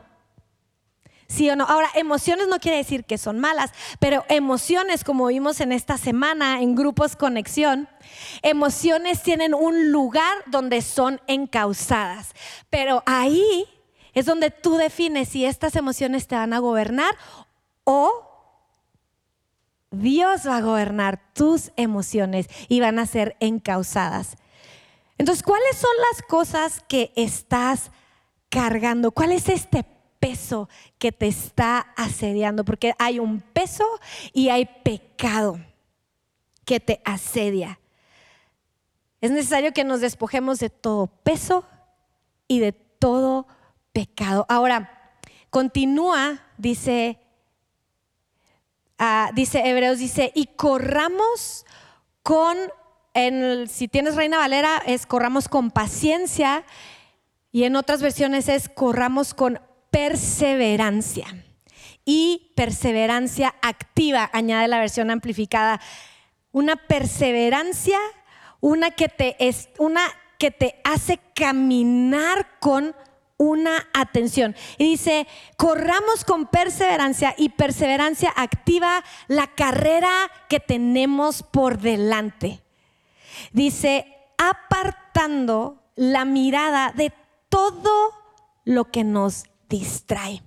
¿Sí 1.28 1.50
o 1.50 1.56
no? 1.56 1.64
Ahora, 1.64 1.88
emociones 1.94 2.46
no 2.48 2.60
quiere 2.60 2.76
decir 2.76 3.04
que 3.04 3.18
son 3.18 3.40
malas, 3.40 3.72
pero 3.98 4.24
emociones, 4.28 5.02
como 5.02 5.26
vimos 5.26 5.60
en 5.60 5.72
esta 5.72 5.98
semana 5.98 6.60
en 6.60 6.76
grupos 6.76 7.16
conexión, 7.16 7.88
emociones 8.42 9.22
tienen 9.22 9.52
un 9.52 9.90
lugar 9.90 10.36
donde 10.46 10.82
son 10.82 11.20
encausadas. 11.26 12.32
Pero 12.70 13.02
ahí 13.06 13.64
es 14.14 14.26
donde 14.26 14.50
tú 14.50 14.76
defines 14.76 15.30
si 15.30 15.44
estas 15.44 15.74
emociones 15.74 16.28
te 16.28 16.36
van 16.36 16.52
a 16.52 16.60
gobernar 16.60 17.14
o 17.82 18.22
Dios 19.90 20.46
va 20.46 20.58
a 20.58 20.62
gobernar 20.62 21.32
tus 21.32 21.72
emociones 21.76 22.48
y 22.68 22.80
van 22.80 22.98
a 22.98 23.06
ser 23.06 23.36
encausadas. 23.40 24.36
Entonces, 25.18 25.42
¿cuáles 25.42 25.76
son 25.76 25.90
las 26.10 26.22
cosas 26.22 26.84
que 26.88 27.12
estás 27.16 27.90
cargando? 28.48 29.10
¿Cuál 29.10 29.32
es 29.32 29.48
este 29.48 29.84
peso 30.26 30.68
que 30.98 31.12
te 31.12 31.26
está 31.26 31.78
asediando? 31.96 32.64
Porque 32.64 32.94
hay 32.98 33.18
un 33.18 33.40
peso 33.40 33.84
y 34.32 34.48
hay 34.48 34.66
pecado 34.66 35.60
que 36.64 36.80
te 36.80 37.00
asedia. 37.04 37.78
Es 39.20 39.30
necesario 39.30 39.72
que 39.72 39.84
nos 39.84 40.00
despojemos 40.00 40.58
de 40.58 40.70
todo 40.70 41.06
peso 41.06 41.64
y 42.48 42.58
de 42.58 42.72
todo 42.72 43.46
pecado. 43.92 44.46
Ahora, 44.48 45.18
continúa, 45.50 46.42
dice 46.58 47.20
Ah, 48.98 49.30
dice 49.34 49.60
Hebreos, 49.68 49.98
dice, 49.98 50.32
y 50.34 50.46
corramos 50.46 51.66
con, 52.22 52.56
en, 53.12 53.68
si 53.68 53.88
tienes 53.88 54.16
Reina 54.16 54.38
Valera, 54.38 54.82
es 54.86 55.04
corramos 55.04 55.48
con 55.48 55.70
paciencia, 55.70 56.64
y 57.52 57.64
en 57.64 57.76
otras 57.76 58.00
versiones 58.00 58.48
es 58.48 58.70
corramos 58.70 59.34
con 59.34 59.60
perseverancia. 59.96 61.26
Y 62.04 62.52
perseverancia 62.54 63.54
activa, 63.62 64.28
añade 64.34 64.68
la 64.68 64.78
versión 64.78 65.10
amplificada. 65.10 65.80
Una 66.52 66.76
perseverancia, 66.76 67.98
una 68.60 68.90
que 68.90 69.08
te, 69.08 69.36
es, 69.38 69.70
una 69.78 70.02
que 70.38 70.50
te 70.50 70.78
hace 70.84 71.18
caminar 71.34 72.58
con 72.60 72.94
una 73.38 73.88
atención. 73.94 74.54
Y 74.76 74.84
dice, 74.84 75.26
corramos 75.56 76.26
con 76.26 76.46
perseverancia 76.46 77.34
y 77.38 77.48
perseverancia 77.48 78.30
activa 78.36 79.02
la 79.28 79.46
carrera 79.46 80.30
que 80.50 80.60
tenemos 80.60 81.42
por 81.42 81.78
delante. 81.78 82.60
Dice, 83.52 84.14
apartando 84.36 85.82
la 85.94 86.26
mirada 86.26 86.92
de 86.94 87.14
todo 87.48 88.12
lo 88.64 88.90
que 88.90 89.02
nos 89.02 89.46
distrae. 89.68 90.42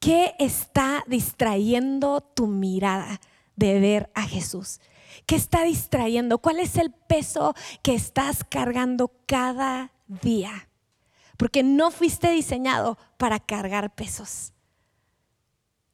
¿Qué 0.00 0.34
está 0.38 1.04
distrayendo 1.06 2.20
tu 2.20 2.46
mirada 2.46 3.20
de 3.56 3.80
ver 3.80 4.10
a 4.14 4.22
Jesús? 4.22 4.80
¿Qué 5.26 5.34
está 5.34 5.64
distrayendo? 5.64 6.38
¿Cuál 6.38 6.60
es 6.60 6.76
el 6.76 6.92
peso 6.92 7.54
que 7.82 7.94
estás 7.94 8.44
cargando 8.44 9.10
cada 9.26 9.92
día? 10.06 10.68
porque 11.38 11.62
no 11.62 11.90
fuiste 11.90 12.30
diseñado 12.30 12.98
para 13.16 13.38
cargar 13.38 13.94
pesos. 13.94 14.52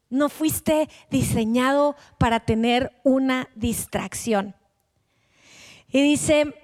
No 0.08 0.28
fuiste 0.28 0.88
diseñado 1.10 1.96
para 2.18 2.40
tener 2.40 2.98
una 3.04 3.48
distracción. 3.54 4.56
Y 5.88 6.00
dice, 6.00 6.54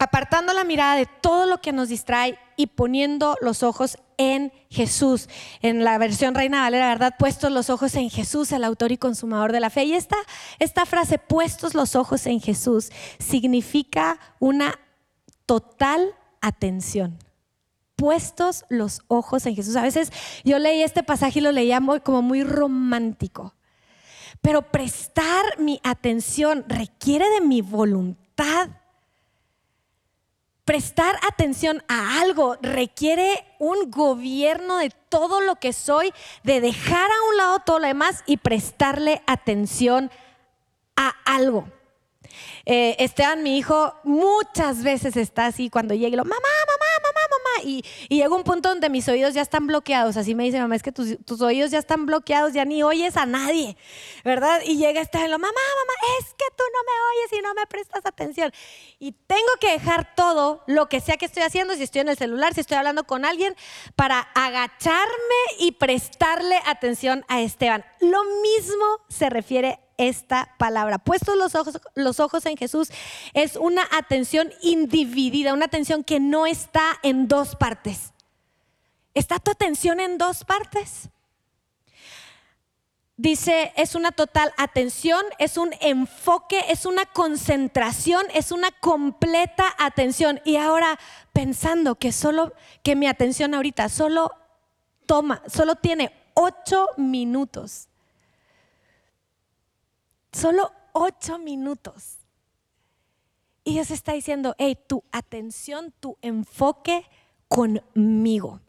apartando 0.00 0.54
la 0.54 0.64
mirada 0.64 0.96
de 0.96 1.06
todo 1.06 1.46
lo 1.46 1.60
que 1.60 1.72
nos 1.72 1.90
distrae 1.90 2.38
y 2.56 2.68
poniendo 2.68 3.36
los 3.42 3.62
ojos 3.62 3.98
en 4.16 4.50
Jesús. 4.70 5.28
En 5.60 5.84
la 5.84 5.98
versión 5.98 6.34
Reina 6.34 6.62
Valera, 6.62 6.88
¿verdad? 6.88 7.14
Puestos 7.18 7.52
los 7.52 7.68
ojos 7.68 7.94
en 7.94 8.08
Jesús, 8.08 8.50
el 8.50 8.64
autor 8.64 8.92
y 8.92 8.96
consumador 8.96 9.52
de 9.52 9.60
la 9.60 9.68
fe. 9.68 9.84
Y 9.84 9.92
esta, 9.92 10.16
esta 10.58 10.86
frase, 10.86 11.18
puestos 11.18 11.74
los 11.74 11.94
ojos 11.94 12.26
en 12.26 12.40
Jesús, 12.40 12.90
significa 13.18 14.18
una 14.40 14.80
total 15.46 16.14
atención 16.40 17.18
puestos 17.96 18.64
los 18.70 19.02
ojos 19.08 19.44
en 19.44 19.54
Jesús. 19.54 19.76
A 19.76 19.82
veces 19.82 20.10
yo 20.42 20.58
leí 20.58 20.82
este 20.82 21.02
pasaje 21.02 21.38
y 21.38 21.42
lo 21.42 21.52
leía 21.52 21.82
como 22.02 22.22
muy 22.22 22.42
romántico. 22.42 23.54
Pero 24.40 24.62
prestar 24.62 25.44
mi 25.58 25.80
atención 25.84 26.64
requiere 26.66 27.28
de 27.28 27.42
mi 27.42 27.60
voluntad. 27.60 28.70
Prestar 30.70 31.16
atención 31.28 31.82
a 31.88 32.20
algo 32.20 32.56
requiere 32.62 33.44
un 33.58 33.90
gobierno 33.90 34.78
de 34.78 34.90
todo 35.08 35.40
lo 35.40 35.56
que 35.56 35.72
soy, 35.72 36.12
de 36.44 36.60
dejar 36.60 37.10
a 37.10 37.28
un 37.28 37.36
lado 37.38 37.58
todo 37.66 37.80
lo 37.80 37.88
demás 37.88 38.22
y 38.24 38.36
prestarle 38.36 39.20
atención 39.26 40.12
a 40.94 41.12
algo. 41.24 41.66
Eh, 42.72 42.94
Esteban, 43.00 43.42
mi 43.42 43.58
hijo, 43.58 43.96
muchas 44.04 44.84
veces 44.84 45.16
está 45.16 45.46
así 45.46 45.70
cuando 45.70 45.92
llegue, 45.92 46.16
lo, 46.16 46.22
mamá, 46.22 46.38
mamá, 46.38 46.90
y, 47.64 47.84
llega 48.08 48.34
un 48.34 48.44
punto 48.44 48.68
donde 48.68 48.88
mis 48.88 49.08
oídos 49.08 49.34
ya 49.34 49.42
están 49.42 49.66
bloqueados. 49.66 50.16
Así 50.16 50.36
me 50.36 50.44
dice 50.44 50.60
mamá, 50.60 50.76
es 50.76 50.82
que 50.84 50.92
tus, 50.92 51.40
oídos 51.40 51.72
ya 51.72 51.78
están 51.78 52.06
bloqueados, 52.06 52.52
ya 52.52 52.64
ni 52.64 52.84
oyes 52.84 53.16
a 53.16 53.26
nadie, 53.26 53.76
¿verdad? 54.24 54.60
Y 54.64 54.76
llega 54.76 55.00
este 55.00 55.18
lo, 55.28 55.38
mamá, 55.38 55.48
mamá, 55.48 55.92
es 56.20 56.26
que 56.34 56.44
tú 56.56 56.62
no 56.72 56.80
me 56.84 56.92
oyes 57.10 57.38
y 57.40 57.42
no 57.42 57.54
me 57.54 57.66
prestas 57.66 58.06
atención. 58.06 58.52
Y 59.00 59.12
tengo 59.26 59.50
que 59.60 59.72
dejar 59.72 60.14
todo 60.14 60.62
lo 60.68 60.88
que 60.88 61.00
sea 61.00 61.16
que 61.16 61.26
estoy 61.26 61.42
haciendo, 61.42 61.74
si 61.74 61.82
estoy 61.82 62.02
en 62.02 62.08
el 62.10 62.16
celular, 62.16 62.54
si 62.54 62.60
estoy 62.60 62.76
hablando 62.76 63.04
con 63.04 63.24
alguien, 63.24 63.56
para 63.96 64.20
agacharme 64.20 65.10
y 65.58 65.72
prestarle 65.72 66.60
atención 66.66 67.24
a 67.26 67.40
Esteban. 67.40 67.84
Lo 68.00 68.22
mismo 68.42 68.84
se 69.08 69.28
refiere 69.28 69.80
esta 70.00 70.54
palabra. 70.58 70.98
Puestos 70.98 71.36
los 71.36 71.54
ojos, 71.54 71.78
los 71.94 72.20
ojos 72.20 72.46
en 72.46 72.56
Jesús 72.56 72.90
es 73.34 73.56
una 73.56 73.86
atención 73.92 74.50
individida, 74.62 75.52
una 75.52 75.66
atención 75.66 76.04
que 76.04 76.20
no 76.20 76.46
está 76.46 76.98
en 77.02 77.28
dos 77.28 77.54
partes. 77.54 78.12
¿Está 79.12 79.38
tu 79.38 79.50
atención 79.50 80.00
en 80.00 80.16
dos 80.16 80.44
partes? 80.44 81.10
Dice, 83.18 83.74
es 83.76 83.94
una 83.94 84.12
total 84.12 84.54
atención, 84.56 85.22
es 85.38 85.58
un 85.58 85.74
enfoque, 85.82 86.64
es 86.70 86.86
una 86.86 87.04
concentración, 87.04 88.24
es 88.32 88.50
una 88.50 88.70
completa 88.70 89.66
atención. 89.78 90.40
Y 90.46 90.56
ahora 90.56 90.98
pensando 91.34 91.96
que 91.96 92.12
solo, 92.12 92.54
que 92.82 92.96
mi 92.96 93.06
atención 93.06 93.54
ahorita 93.54 93.90
solo 93.90 94.32
toma, 95.04 95.42
solo 95.46 95.74
tiene 95.74 96.10
ocho 96.32 96.86
minutos 96.96 97.90
Solo 100.32 100.72
ocho 100.92 101.38
minutos. 101.38 102.18
Y 103.64 103.74
Dios 103.74 103.90
está 103.90 104.12
diciendo, 104.12 104.54
hey, 104.58 104.78
tu 104.86 105.04
atención, 105.12 105.92
tu 106.00 106.16
enfoque 106.22 107.04
conmigo. 107.48 108.60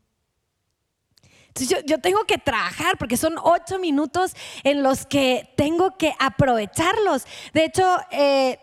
Entonces 1.47 1.83
yo, 1.85 1.99
tengo 1.99 2.23
que 2.25 2.37
trabajar 2.37 2.97
porque 2.97 3.17
son 3.17 3.35
ocho 3.41 3.77
minutos 3.77 4.33
en 4.63 4.83
los 4.83 5.05
que 5.05 5.53
tengo 5.57 5.97
que 5.97 6.13
aprovecharlos. 6.17 7.25
De 7.53 7.65
hecho, 7.65 7.97
eh, 8.09 8.57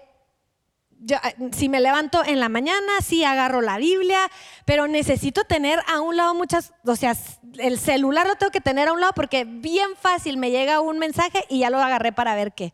si 1.52 1.69
me 1.69 1.81
levanto 1.81 2.25
en 2.25 2.40
la 2.40 2.49
mañana, 2.49 2.93
sí 3.02 3.25
agarro 3.25 3.61
la 3.61 3.76
Biblia, 3.76 4.21
pero 4.64 4.88
necesito 4.88 5.45
tener 5.45 5.81
a 5.87 6.00
un 6.00 6.17
lado 6.17 6.35
muchas, 6.35 6.73
o 6.85 6.97
sea, 6.97 7.14
el 7.59 7.78
celular 7.78 8.26
lo 8.26 8.37
tengo 8.37 8.50
que 8.50 8.61
tener 8.61 8.88
a 8.88 8.93
un 8.93 9.00
lado 9.00 9.12
porque 9.14 9.45
bien 9.45 9.90
fácil 10.00 10.38
me 10.38 10.50
llega 10.50 10.81
un 10.81 10.99
mensaje 10.99 11.45
y 11.49 11.61
ya 11.61 11.71
lo 11.71 11.78
agarré 11.78 12.12
para 12.12 12.35
ver 12.35 12.52
qué. 12.52 12.73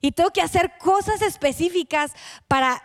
Y 0.00 0.12
tengo 0.12 0.30
que 0.30 0.42
hacer 0.42 0.78
cosas 0.78 1.22
específicas 1.22 2.12
para 2.48 2.82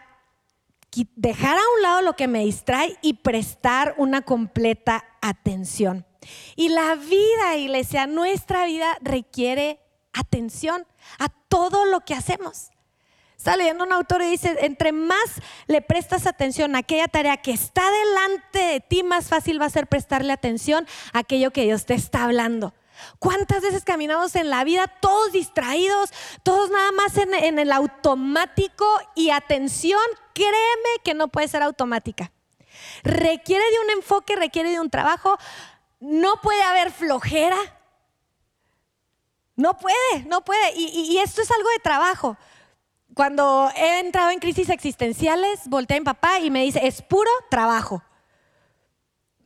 dejar 1.15 1.57
a 1.57 1.61
un 1.75 1.81
lado 1.81 2.01
lo 2.01 2.15
que 2.15 2.27
me 2.27 2.45
distrae 2.45 2.97
y 3.01 3.13
prestar 3.15 3.95
una 3.97 4.21
completa 4.21 5.05
atención. 5.21 6.05
Y 6.55 6.69
la 6.69 6.95
vida, 6.95 7.55
iglesia, 7.57 8.07
nuestra 8.07 8.65
vida 8.65 8.97
requiere 9.01 9.79
atención 10.13 10.85
a 11.19 11.29
todo 11.47 11.85
lo 11.85 12.01
que 12.01 12.13
hacemos. 12.13 12.69
Está 13.37 13.57
leyendo 13.57 13.83
un 13.83 13.91
autor 13.91 14.21
y 14.21 14.29
dice, 14.29 14.55
entre 14.61 14.91
más 14.91 15.41
le 15.65 15.81
prestas 15.81 16.27
atención 16.27 16.75
a 16.75 16.79
aquella 16.79 17.07
tarea 17.07 17.37
que 17.37 17.51
está 17.51 17.81
delante 17.89 18.59
de 18.59 18.79
ti, 18.81 19.01
más 19.01 19.29
fácil 19.29 19.59
va 19.59 19.65
a 19.65 19.71
ser 19.71 19.87
prestarle 19.87 20.31
atención 20.31 20.85
a 21.11 21.19
aquello 21.19 21.49
que 21.49 21.63
Dios 21.63 21.87
te 21.87 21.95
está 21.95 22.23
hablando. 22.23 22.75
¿Cuántas 23.19 23.61
veces 23.61 23.83
caminamos 23.83 24.35
en 24.35 24.49
la 24.49 24.63
vida 24.63 24.87
todos 24.87 25.31
distraídos, 25.31 26.11
todos 26.43 26.69
nada 26.69 26.91
más 26.91 27.17
en, 27.17 27.59
el 27.59 27.71
automático 27.71 28.85
y 29.15 29.29
atención, 29.29 30.01
créeme 30.33 30.89
que 31.03 31.13
no 31.13 31.27
puede 31.27 31.47
ser 31.47 31.63
automática. 31.63 32.31
Requiere 33.03 33.63
de 33.63 33.79
un 33.85 33.89
enfoque, 33.91 34.35
requiere 34.35 34.71
de 34.71 34.79
un 34.79 34.89
trabajo. 34.89 35.37
No 35.99 36.41
puede 36.41 36.61
haber 36.63 36.91
flojera. 36.91 37.57
No 39.55 39.77
puede, 39.77 40.25
no 40.25 40.41
puede. 40.41 40.73
Y, 40.75 41.11
y 41.11 41.17
esto 41.19 41.41
es 41.41 41.51
algo 41.51 41.69
de 41.69 41.79
trabajo 41.79 42.37
cuando 43.13 43.69
he 43.75 43.99
entrado 43.99 44.29
en 44.29 44.39
crisis 44.39 44.69
existenciales, 44.69 45.67
volteé 45.67 45.97
a 45.97 45.99
mi 45.99 46.05
papá 46.05 46.39
y 46.39 46.49
me 46.49 46.63
dice, 46.63 46.85
es 46.87 47.01
puro 47.01 47.29
trabajo. 47.49 48.03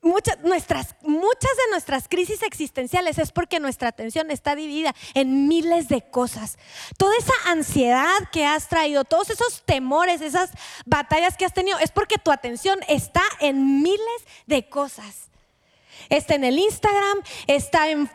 Muchas, 0.06 0.40
nuestras, 0.44 0.96
muchas 1.02 1.58
de 1.58 1.72
nuestras 1.72 2.08
crisis 2.08 2.44
existenciales 2.44 3.18
es 3.18 3.32
porque 3.32 3.60
nuestra 3.60 3.90
atención 3.90 4.30
está 4.30 4.56
dividida 4.56 4.94
en 5.16 5.48
miles 5.48 5.88
de 5.88 6.04
cosas. 6.04 6.60
Toda 7.00 7.18
esa 7.18 7.34
ansiedad 7.48 8.14
que 8.32 8.46
has 8.46 8.68
traído, 8.68 9.04
todos 9.04 9.32
esos 9.32 9.64
temores, 9.66 10.22
esas 10.22 10.52
batallas 10.86 11.38
que 11.38 11.46
has 11.46 11.56
tenido, 11.56 11.80
es 11.80 11.90
porque 11.90 12.20
tu 12.20 12.32
atención 12.32 12.78
está 12.88 13.24
en 13.40 13.82
miles 13.82 14.26
de 14.46 14.70
cosas. 14.70 15.32
Está 16.10 16.36
en 16.36 16.44
el 16.44 16.60
Instagram, 16.60 17.24
está 17.48 17.90
en, 17.90 18.08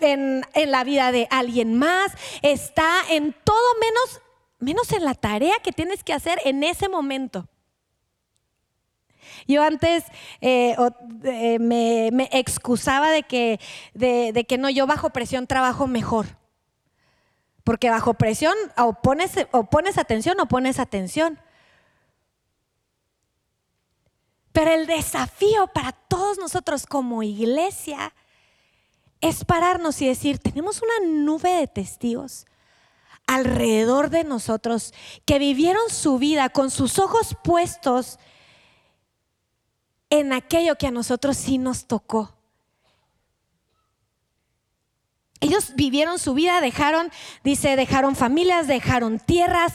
en 0.55 0.71
la 0.71 0.85
vida 0.85 1.11
de 1.11 1.27
alguien 1.29 1.77
más, 1.77 2.13
está 2.43 3.03
en 3.09 3.35
todo 3.43 3.75
menos 3.81 4.23
menos 4.61 4.93
en 4.93 5.05
la 5.05 5.15
tarea 5.15 5.55
que 5.61 5.73
tienes 5.73 6.05
que 6.05 6.13
hacer 6.13 6.39
en 6.45 6.63
ese 6.63 6.89
momento. 6.89 7.49
Yo 9.47 9.63
antes 9.63 10.05
eh, 10.41 10.77
eh, 11.25 11.59
me, 11.59 12.29
excusaba 12.33 13.11
de 13.11 13.23
que, 13.23 13.61
de, 13.95 14.45
que 14.49 14.59
no, 14.59 14.71
yo 14.71 14.87
bajo 14.87 15.11
presión 15.11 15.47
trabajo 15.47 15.87
mejor. 15.87 16.27
Porque 17.65 17.91
bajo 17.91 18.15
presión 18.15 18.55
o 18.77 18.95
pones, 18.95 19.33
o 19.53 19.65
pones 19.65 19.99
atención 19.99 20.39
o 20.41 20.47
pones 20.47 20.79
atención. 20.79 21.39
Pero 24.53 24.73
el 24.73 24.87
desafío 24.87 25.69
para 25.69 25.93
todos 25.93 26.39
nosotros 26.39 26.87
como 26.87 27.23
iglesia 27.23 28.13
es 29.21 29.45
pararnos 29.45 30.01
y 30.03 30.09
decir, 30.09 30.39
tenemos 30.39 30.83
una 30.83 31.09
nube 31.09 31.51
de 31.51 31.67
testigos 31.67 32.47
alrededor 33.27 34.11
de 34.11 34.25
nosotros 34.25 34.93
que 35.25 35.39
vivieron 35.39 35.89
su 35.89 36.19
vida 36.19 36.49
con 36.49 36.71
sus 36.71 36.99
ojos 36.99 37.37
puestos 37.45 38.19
en 40.11 40.33
aquello 40.33 40.76
que 40.76 40.88
a 40.88 40.90
nosotros 40.90 41.37
sí 41.37 41.59
nos 41.59 41.87
tocó. 41.87 42.35
Ellos 45.40 45.73
vivieron 45.75 46.19
su 46.19 46.35
vida, 46.35 46.61
dejaron, 46.61 47.11
dice, 47.43 47.76
dejaron 47.76 48.14
familias, 48.14 48.67
dejaron 48.67 49.19
tierras, 49.19 49.75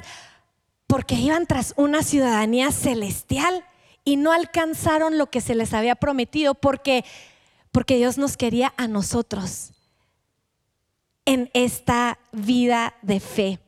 porque 0.85 1.15
iban 1.15 1.47
tras 1.47 1.73
una 1.77 2.03
ciudadanía 2.03 2.71
celestial 2.71 3.65
y 4.03 4.17
no 4.17 4.31
alcanzaron 4.31 5.17
lo 5.17 5.31
que 5.31 5.41
se 5.41 5.55
les 5.55 5.73
había 5.73 5.95
prometido 5.95 6.53
porque, 6.53 7.03
porque 7.71 7.97
Dios 7.97 8.19
nos 8.19 8.37
quería 8.37 8.73
a 8.77 8.87
nosotros 8.87 9.71
en 11.25 11.49
esta 11.53 12.19
vida 12.31 12.93
de 13.01 13.19
fe. 13.19 13.59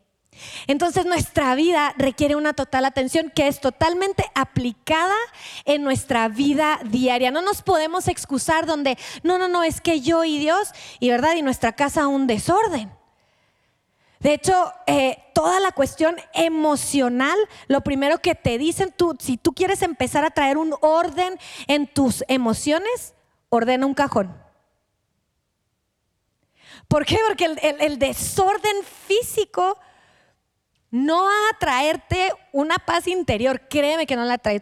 Entonces 0.68 1.06
nuestra 1.06 1.56
vida 1.56 1.94
requiere 1.98 2.36
una 2.36 2.54
total 2.54 2.86
atención 2.86 3.32
que 3.34 3.48
es 3.48 3.60
totalmente 3.60 4.26
aplicada 4.36 5.16
en 5.66 5.84
nuestra 5.84 6.28
vida 6.28 6.80
diaria. 6.84 7.32
No 7.32 7.42
nos 7.42 7.62
podemos 7.62 8.08
excusar 8.08 8.66
donde, 8.66 8.98
no, 9.24 9.38
no, 9.38 9.48
no, 9.48 9.64
es 9.64 9.82
que 9.82 10.02
yo 10.02 10.24
y 10.24 10.40
Dios, 10.40 10.70
y 11.00 11.10
verdad, 11.10 11.36
y 11.36 11.42
nuestra 11.42 11.74
casa 11.74 12.08
un 12.08 12.28
desorden. 12.28 12.92
De 14.20 14.34
hecho, 14.34 14.74
eh, 14.88 15.24
toda 15.34 15.60
la 15.60 15.72
cuestión 15.72 16.16
emocional, 16.34 17.38
lo 17.68 17.82
primero 17.82 18.18
que 18.20 18.34
te 18.34 18.58
dicen, 18.58 18.94
tú, 18.96 19.16
si 19.20 19.38
tú 19.38 19.54
quieres 19.54 19.84
empezar 19.84 20.26
a 20.26 20.32
traer 20.32 20.58
un 20.58 20.74
orden 20.82 21.38
en 21.68 21.86
tus 21.88 22.24
emociones, 22.28 23.14
ordena 23.50 23.86
un 23.86 23.94
cajón. 23.94 24.36
¿Por 26.88 27.06
qué? 27.06 27.20
Porque 27.28 27.46
el, 27.46 28.00
desorden 28.00 28.84
físico 29.08 29.78
no 30.92 31.26
va 31.26 31.50
a 31.52 31.60
traerte 31.60 32.32
una 32.52 32.78
paz 32.78 33.08
interior. 33.08 33.68
Créeme 33.70 34.06
que 34.06 34.16
no 34.16 34.26
la 34.26 34.38
trae. 34.38 34.62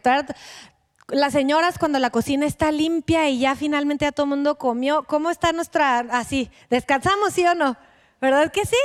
Las 1.08 1.34
señoras 1.34 1.78
cuando 1.78 2.00
la 2.00 2.10
cocina 2.10 2.46
está 2.46 2.72
limpia 2.72 3.30
y 3.30 3.40
ya 3.40 3.56
finalmente 3.56 4.06
ya 4.06 4.12
todo 4.12 4.26
el 4.26 4.32
mundo 4.32 4.58
comió, 4.58 5.04
¿cómo 5.04 5.30
está 5.30 5.52
nuestra 5.52 6.00
así? 6.00 6.50
¿Descansamos, 6.70 7.34
sí 7.34 7.46
o 7.46 7.54
no? 7.54 7.78
¿Verdad 8.20 8.52
que 8.52 8.66
sí? 8.66 8.78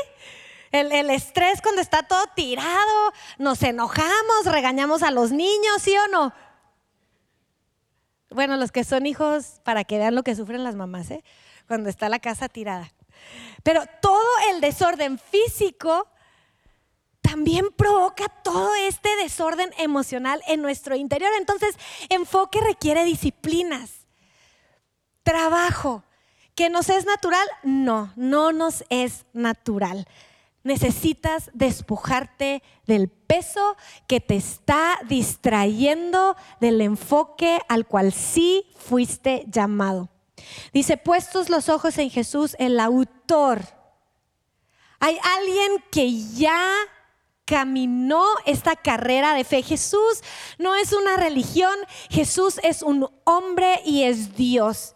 El, 0.71 0.93
el, 0.93 1.11
estrés 1.11 1.63
cuando 1.63 1.81
está 1.81 2.03
todo 2.03 2.25
tirado, 2.37 3.13
nos 3.39 3.63
enojamos, 3.63 4.45
regañamos 4.45 5.03
a 5.03 5.11
los 5.11 5.33
niños, 5.33 5.81
¿sí 5.81 5.97
o 5.97 6.09
no? 6.09 6.33
Bueno, 8.29 8.57
los 8.57 8.71
que 8.71 8.85
son 8.85 9.07
hijos, 9.07 9.61
para 9.65 9.83
que 9.83 9.99
vean 9.99 10.15
lo 10.15 10.23
que 10.23 10.37
sufren 10.37 10.63
las 10.63 10.77
mamás, 10.77 11.11
¿eh? 11.11 11.25
cuando 11.67 11.89
está 11.89 12.09
la 12.09 12.21
casa 12.21 12.49
tirada. 12.49 12.93
Pero 13.63 13.83
todo 14.01 14.29
el 14.51 14.61
desorden 14.61 15.19
físico 15.19 16.07
también 17.21 17.71
provoca 17.77 18.29
todo 18.29 18.75
este 18.75 19.15
desorden 19.17 19.71
emocional 19.79 20.43
en 20.47 20.63
nuestro 20.63 20.97
interior. 20.97 21.31
Entonces, 21.39 21.77
enfoque 22.09 22.61
requiere 22.61 23.05
disciplinas, 23.05 24.07
trabajo. 25.23 26.03
¿Que 26.55 26.69
nos 26.69 26.89
es 26.91 27.07
natural? 27.07 27.47
No, 27.63 28.13
no 28.17 28.53
nos 28.53 28.85
es 28.91 29.25
natural. 29.33 30.07
Necesitas 30.63 31.51
despojarte 31.55 32.63
del 32.87 33.09
peso 33.09 33.77
que 34.07 34.21
te 34.21 34.37
está 34.37 34.99
distrayendo 35.09 36.37
del 36.61 36.83
enfoque 36.83 37.61
al 37.69 37.87
cual 37.87 38.13
sí 38.13 38.67
fuiste 38.77 39.47
llamado. 39.49 40.11
Dice, 40.73 40.97
puestos 40.97 41.49
los 41.49 41.69
ojos 41.69 41.97
en 41.99 42.11
Jesús, 42.11 42.57
el 42.59 42.79
autor. 42.79 43.63
Hay 44.99 45.19
alguien 45.39 45.83
que 45.91 46.13
ya 46.35 46.75
caminó 47.51 48.25
esta 48.47 48.77
carrera 48.77 49.35
de 49.35 49.43
fe. 49.43 49.63
Jesús 49.65 50.23
no 50.59 50.77
es 50.77 50.93
una 50.93 51.17
religión, 51.17 51.75
Jesús 52.09 52.61
es 52.63 52.83
un 52.83 53.11
hombre 53.25 53.81
y 53.85 54.05
es 54.05 54.37
Dios. 54.37 54.95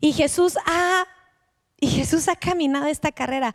Y 0.00 0.12
Jesús 0.12 0.56
ha, 0.64 1.06
y 1.80 1.88
Jesús 1.88 2.28
ha 2.28 2.36
caminado 2.36 2.86
esta 2.86 3.10
carrera 3.10 3.52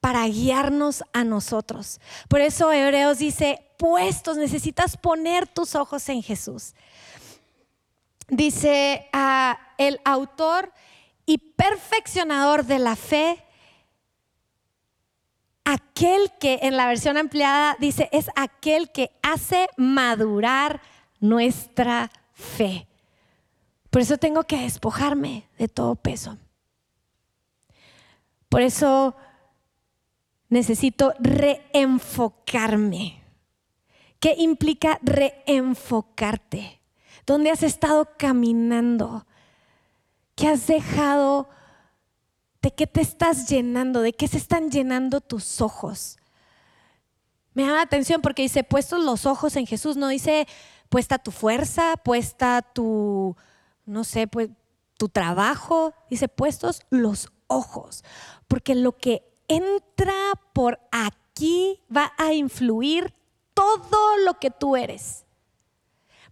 para 0.00 0.26
guiarnos 0.26 1.04
a 1.12 1.22
nosotros. 1.22 2.00
Por 2.28 2.40
eso 2.40 2.72
Hebreos 2.72 3.18
dice, 3.18 3.64
puestos, 3.78 4.36
necesitas 4.36 4.96
poner 4.96 5.46
tus 5.46 5.76
ojos 5.76 6.08
en 6.08 6.22
Jesús 6.22 6.74
dice 8.30 9.08
a 9.12 9.58
el 9.76 10.00
autor 10.04 10.72
y 11.26 11.38
perfeccionador 11.38 12.64
de 12.64 12.78
la 12.78 12.96
fe, 12.96 13.44
aquel 15.64 16.32
que 16.40 16.60
en 16.62 16.76
la 16.76 16.86
versión 16.86 17.16
ampliada 17.16 17.76
dice 17.78 18.08
es 18.12 18.30
aquel 18.36 18.90
que 18.90 19.10
hace 19.22 19.68
madurar 19.76 20.80
nuestra 21.20 22.10
fe. 22.32 22.86
Por 23.90 24.02
eso 24.02 24.18
tengo 24.18 24.44
que 24.44 24.62
despojarme 24.62 25.48
de 25.58 25.68
todo 25.68 25.96
peso. 25.96 26.36
Por 28.48 28.62
eso 28.62 29.16
necesito 30.48 31.12
reenfocarme. 31.18 33.22
¿Qué 34.18 34.34
implica 34.38 34.98
reenfocarte? 35.02 36.80
¿Dónde 37.26 37.50
has 37.50 37.62
estado 37.62 38.08
caminando? 38.18 39.26
¿Qué 40.34 40.48
has 40.48 40.66
dejado? 40.66 41.48
¿De 42.62 42.72
qué 42.72 42.86
te 42.86 43.00
estás 43.00 43.48
llenando? 43.48 44.02
¿De 44.02 44.12
qué 44.12 44.28
se 44.28 44.36
están 44.36 44.70
llenando 44.70 45.20
tus 45.20 45.60
ojos? 45.60 46.18
Me 47.54 47.62
llama 47.62 47.76
la 47.76 47.82
atención 47.82 48.20
porque 48.20 48.42
dice, 48.42 48.64
puestos 48.64 49.02
los 49.02 49.26
ojos 49.26 49.56
en 49.56 49.66
Jesús, 49.66 49.96
no 49.96 50.08
dice 50.08 50.46
puesta 50.88 51.18
tu 51.18 51.30
fuerza, 51.30 51.96
puesta 51.96 52.62
tu, 52.62 53.36
no 53.86 54.04
sé, 54.04 54.26
pues 54.26 54.50
tu 54.98 55.08
trabajo, 55.08 55.94
dice 56.10 56.28
puestos 56.28 56.82
los 56.90 57.30
ojos, 57.46 58.04
porque 58.46 58.74
lo 58.74 58.96
que 58.96 59.22
entra 59.48 60.14
por 60.52 60.80
aquí 60.92 61.80
va 61.94 62.12
a 62.18 62.34
influir 62.34 63.14
todo 63.54 64.16
lo 64.24 64.34
que 64.34 64.50
tú 64.50 64.76
eres 64.76 65.24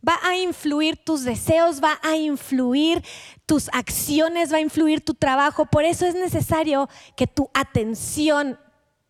va 0.07 0.19
a 0.23 0.37
influir 0.37 0.97
tus 0.97 1.25
deseos, 1.25 1.83
va 1.83 1.99
a 2.03 2.17
influir 2.17 3.05
tus 3.47 3.69
acciones, 3.73 4.53
va 4.53 4.59
a 4.59 4.61
influir 4.61 5.05
tu 5.05 5.15
trabajo. 5.15 5.67
Por 5.67 5.85
eso 5.85 6.07
es 6.07 6.15
necesario 6.15 6.89
que 7.17 7.27
tu 7.27 7.51
atención 7.55 8.59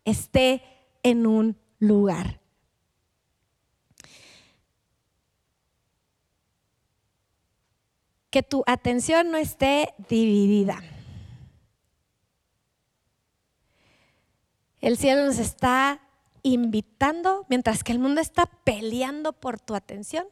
esté 0.05 0.63
en 1.03 1.27
un 1.27 1.57
lugar. 1.79 2.39
Que 8.29 8.43
tu 8.43 8.63
atención 8.67 9.31
no 9.31 9.37
esté 9.37 9.93
dividida. 10.07 10.81
El 14.81 14.97
cielo 14.97 15.25
nos 15.25 15.39
está 15.39 15.99
invitando, 16.41 17.45
mientras 17.49 17.83
que 17.83 17.91
el 17.91 17.99
mundo 17.99 18.21
está 18.21 18.45
peleando 18.45 19.33
por 19.33 19.59
tu 19.59 19.75
atención, 19.75 20.25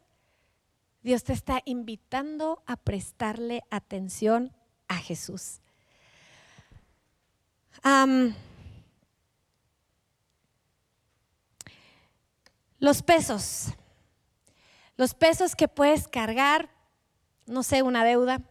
Dios 1.08 1.24
te 1.24 1.32
está 1.32 1.62
invitando 1.64 2.62
a 2.66 2.76
prestarle 2.76 3.64
atención 3.72 4.52
a 4.90 4.98
Jesús. 4.98 5.62
los 12.80 13.02
pesos. 13.04 13.68
Los 14.98 15.14
pesos 15.14 15.56
que 15.56 15.70
puedes 15.70 16.10
cargar, 16.10 16.70
no 17.46 17.64
sé, 17.64 17.84
una 17.84 18.04
deuda, 18.04 18.42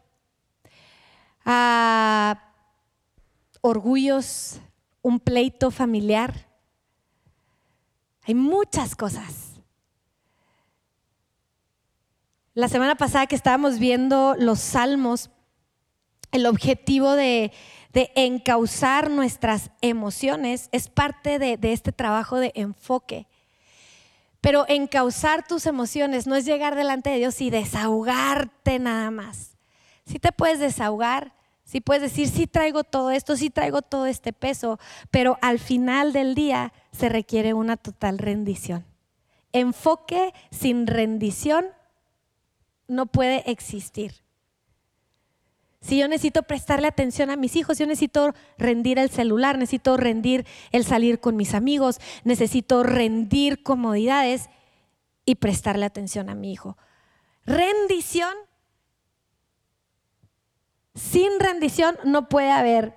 orgullos, 3.61 4.63
un 5.03 5.21
pleito 5.21 5.71
familiar. 5.71 6.49
Hay 8.23 8.35
muchas 8.35 8.97
cosas. 8.97 9.46
La 12.57 12.69
semana 12.69 12.95
pasada 12.95 13.27
que 13.27 13.37
estábamos 13.37 13.79
viendo 13.79 14.35
los 14.39 14.61
salmos, 14.61 15.29
el 16.33 16.47
objetivo 16.47 17.13
de, 17.13 17.53
de 17.93 18.11
encauzar 18.15 19.11
nuestras 19.11 19.73
emociones 19.83 20.71
es 20.73 20.89
parte 20.89 21.39
de, 21.39 21.59
este 21.61 21.93
trabajo 21.93 22.39
de 22.39 22.53
enfoque. 22.55 23.27
Pero 24.41 24.65
encauzar 24.69 25.47
tus 25.47 25.67
emociones 25.67 26.27
no 26.27 26.35
es 26.35 26.47
llegar 26.47 26.77
delante 26.77 27.11
de 27.11 27.19
Dios 27.19 27.43
y 27.43 27.51
desahogarte 27.51 28.79
nada 28.79 29.11
más. 29.11 29.59
Si 30.07 30.19
te 30.19 30.33
puedes 30.33 30.59
desahogar, 30.59 31.35
si 31.63 31.83
puedes 31.83 32.05
decir, 32.05 32.27
sí 32.27 32.47
traigo 32.47 32.85
todo 32.85 33.11
esto, 33.11 33.37
sí 33.37 33.51
traigo 33.51 33.83
todo 33.83 34.07
este 34.07 34.33
peso, 34.33 34.81
pero 35.11 35.37
al 35.43 35.59
final 35.59 36.15
del 36.15 36.35
día 36.35 36.73
se 36.91 37.11
requiere 37.11 37.53
una 37.53 37.77
total 37.77 38.17
rendición. 38.17 38.87
Enfoque 39.53 40.33
sin 40.51 40.87
rendición 40.87 41.67
no 42.89 43.07
puede 43.07 43.51
existir. 43.51 44.27
Si 45.81 45.99
yo 45.99 46.09
necesito 46.09 46.43
prestarle 46.43 46.89
atención 46.89 47.31
a 47.31 47.37
mis 47.37 47.55
hijos, 47.55 47.79
yo 47.79 47.87
necesito 47.87 48.35
rendir 48.59 48.99
el 48.99 49.11
celular, 49.11 49.59
necesito 49.59 49.97
rendir 49.97 50.47
el 50.73 50.85
salir 50.85 51.21
con 51.21 51.37
mis 51.37 51.55
amigos, 51.55 52.01
necesito 52.25 52.83
rendir 52.83 53.63
comodidades 53.63 54.49
y 55.25 55.37
prestarle 55.37 55.87
atención 55.87 56.29
a 56.29 56.35
mi 56.35 56.53
hijo. 56.53 56.77
Rendición. 57.45 58.35
Sin 60.95 61.39
rendición 61.39 61.97
no 62.05 62.29
puede 62.29 62.51
haber 62.51 62.95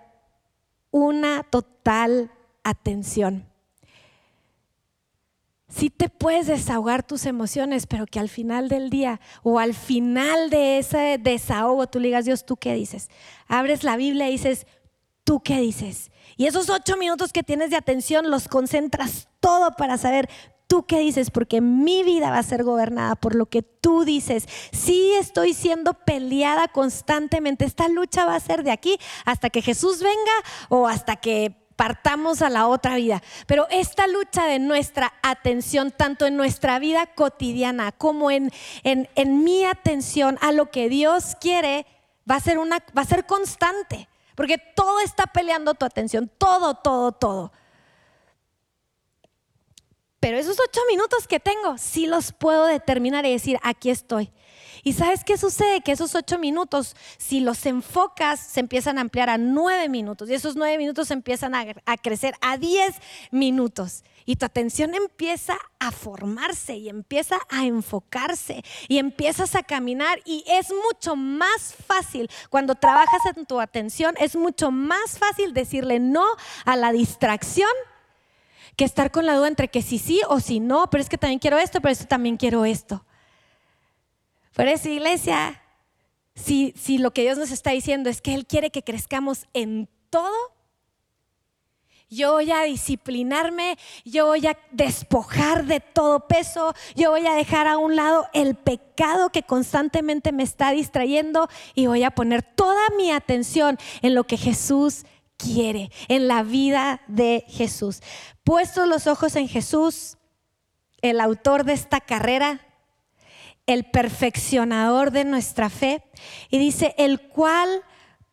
una 0.90 1.44
total 1.44 2.32
atención. 2.64 3.49
Sí 5.70 5.92
te 5.92 6.10
puedes 6.10 6.48
desahogar 6.48 7.04
tus 7.04 7.26
emociones, 7.26 7.86
pero 7.86 8.08
que 8.08 8.20
al 8.20 8.28
final 8.28 8.70
del 8.70 8.90
día 8.90 9.22
o 9.44 9.60
al 9.60 9.76
final 9.76 10.50
de 10.50 10.80
ese 10.80 11.20
desahogo 11.20 11.88
tú 11.88 12.00
le 12.00 12.08
digas, 12.08 12.26
Dios, 12.26 12.46
¿tú 12.46 12.58
qué 12.58 12.74
dices? 12.74 13.10
Abres 13.48 13.84
la 13.84 13.96
Biblia 13.96 14.28
y 14.28 14.32
dices, 14.32 14.66
¿tú 15.24 15.42
qué 15.42 15.60
dices? 15.60 16.12
Y 16.38 16.48
esos 16.48 16.70
ocho 16.70 16.98
minutos 16.98 17.32
que 17.32 17.44
tienes 17.44 17.70
de 17.70 17.76
atención 17.76 18.32
los 18.32 18.48
concentras 18.48 19.28
todo 19.40 19.72
para 19.78 20.00
saber, 20.00 20.28
¿tú 20.66 20.88
qué 20.88 21.00
dices? 21.00 21.30
Porque 21.30 21.62
mi 21.62 22.04
vida 22.04 22.32
va 22.32 22.40
a 22.40 22.44
ser 22.44 22.64
gobernada 22.64 23.16
por 23.16 23.36
lo 23.36 23.46
que 23.46 23.62
tú 23.62 24.06
dices. 24.06 24.48
Sí 24.72 25.14
estoy 25.20 25.54
siendo 25.54 25.94
peleada 25.94 26.68
constantemente. 26.68 27.66
Esta 27.66 27.90
lucha 27.90 28.26
va 28.26 28.36
a 28.36 28.40
ser 28.40 28.64
de 28.64 28.72
aquí 28.72 28.98
hasta 29.26 29.50
que 29.52 29.62
Jesús 29.62 30.02
venga 30.02 30.32
o 30.70 30.88
hasta 30.88 31.18
que 31.18 31.69
partamos 31.80 32.42
a 32.42 32.50
la 32.50 32.68
otra 32.68 32.98
vida. 32.98 33.24
Pero 33.48 33.66
esta 33.72 34.06
lucha 34.06 34.46
de 34.46 34.60
nuestra 34.60 35.14
atención, 35.22 35.92
tanto 35.92 36.26
en 36.26 36.36
nuestra 36.36 36.78
vida 36.78 37.06
cotidiana 37.16 37.94
como 37.94 38.32
en, 38.32 38.52
en, 38.84 39.08
en 39.16 39.46
mi 39.46 39.64
atención 39.64 40.38
a 40.42 40.52
lo 40.52 40.72
que 40.72 40.90
Dios 40.90 41.38
quiere, 41.40 41.86
va 42.30 42.36
a, 42.36 42.42
ser 42.42 42.58
una, 42.58 42.80
va 42.98 43.04
a 43.04 43.06
ser 43.06 43.26
constante. 43.26 44.10
Porque 44.36 44.58
todo 44.58 45.00
está 45.00 45.28
peleando 45.28 45.74
tu 45.74 45.86
atención, 45.86 46.30
todo, 46.38 46.74
todo, 46.74 47.14
todo. 47.14 47.54
Pero 50.20 50.38
esos 50.38 50.58
ocho 50.60 50.82
minutos 50.90 51.28
que 51.28 51.40
tengo, 51.40 51.78
sí 51.78 52.06
los 52.06 52.34
puedo 52.34 52.66
determinar 52.66 53.26
y 53.26 53.32
decir, 53.32 53.58
aquí 53.64 53.90
estoy. 53.90 54.32
¿Y 54.84 54.94
sabes 54.94 55.24
qué 55.24 55.38
sucede? 55.38 55.82
Que 55.82 55.92
esos 55.92 56.16
ocho 56.16 56.38
minutos, 56.38 56.96
si 57.18 57.40
los 57.40 57.66
enfocas, 57.66 58.40
se 58.40 58.60
empiezan 58.60 58.98
a 58.98 59.02
ampliar 59.02 59.30
a 59.30 59.38
nueve 59.38 59.90
minutos. 59.90 60.30
Y 60.30 60.34
esos 60.34 60.56
nueve 60.56 60.78
minutos 60.78 61.12
empiezan 61.12 61.56
a, 61.56 61.66
a 61.86 61.98
crecer 61.98 62.36
a 62.42 62.58
diez 62.58 62.96
minutos. 63.32 64.04
Y 64.26 64.36
tu 64.36 64.46
atención 64.46 64.94
empieza 64.94 65.58
a 65.80 65.92
formarse 65.92 66.76
y 66.76 66.90
empieza 66.90 67.40
a 67.50 67.66
enfocarse 67.66 68.64
y 68.88 69.00
empiezas 69.00 69.56
a 69.56 69.64
caminar. 69.64 70.20
Y 70.26 70.44
es 70.48 70.68
mucho 70.86 71.16
más 71.16 71.74
fácil, 71.88 72.30
cuando 72.50 72.76
trabajas 72.76 73.22
en 73.36 73.46
tu 73.46 73.60
atención, 73.60 74.16
es 74.20 74.36
mucho 74.36 74.72
más 74.72 75.18
fácil 75.18 75.54
decirle 75.54 76.00
no 76.00 76.26
a 76.66 76.76
la 76.76 76.92
distracción 76.92 77.70
que 78.80 78.86
estar 78.86 79.12
con 79.12 79.26
la 79.26 79.36
duda 79.36 79.50
entre 79.50 79.68
que 79.68 79.82
sí 79.82 80.00
sí 80.00 80.22
o 80.30 80.40
si 80.40 80.62
no, 80.62 80.90
pero 80.90 81.04
es 81.04 81.10
que 81.10 81.18
también 81.18 81.40
quiero 81.40 81.58
esto, 81.58 81.82
pero 81.82 81.92
esto 81.92 82.08
también 82.08 82.38
quiero 82.38 82.64
esto. 82.64 83.04
Por 84.54 84.70
eso, 84.70 84.88
iglesia, 84.88 85.62
si, 86.34 86.74
si 86.78 86.98
lo 86.98 87.12
que 87.12 87.24
Dios 87.24 87.38
nos 87.38 87.52
está 87.52 87.72
diciendo 87.72 88.10
es 88.10 88.22
que 88.22 88.34
Él 88.34 88.46
quiere 88.46 88.70
que 88.70 88.82
crezcamos 88.82 89.48
en 89.54 89.90
todo, 90.10 90.34
yo 92.10 92.32
voy 92.32 92.52
a 92.54 92.64
disciplinarme, 92.64 93.78
yo 94.06 94.28
voy 94.28 94.48
a 94.48 94.58
despojar 94.72 95.66
de 95.66 95.82
todo 95.82 96.30
peso, 96.30 96.74
yo 96.96 97.12
voy 97.12 97.28
a 97.28 97.34
dejar 97.34 97.68
a 97.68 97.78
un 97.78 97.98
lado 97.98 98.28
el 98.32 98.56
pecado 98.56 99.30
que 99.30 99.44
constantemente 99.44 100.32
me 100.32 100.44
está 100.44 100.72
distrayendo 100.72 101.50
y 101.76 101.88
voy 101.88 102.04
a 102.04 102.12
poner 102.12 102.44
toda 102.44 102.80
mi 102.98 103.12
atención 103.12 103.78
en 104.02 104.16
lo 104.16 104.24
que 104.24 104.38
Jesús 104.38 105.04
quiere, 105.40 105.90
en 106.08 106.28
la 106.28 106.44
vida 106.44 107.02
de 107.08 107.46
Jesús. 107.48 108.02
Puestos 108.44 108.88
los 108.88 109.08
ojos 109.08 109.36
en 109.36 109.48
Jesús, 109.48 110.18
el 111.02 111.20
autor 111.22 111.64
de 111.64 111.74
esta 111.74 112.02
carrera, 112.02 112.62
el 113.66 113.86
perfeccionador 113.86 115.12
de 115.12 115.26
nuestra 115.26 115.70
fe, 115.70 116.04
y 116.52 116.60
dice, 116.60 116.94
el 116.98 117.22
cual 117.22 117.82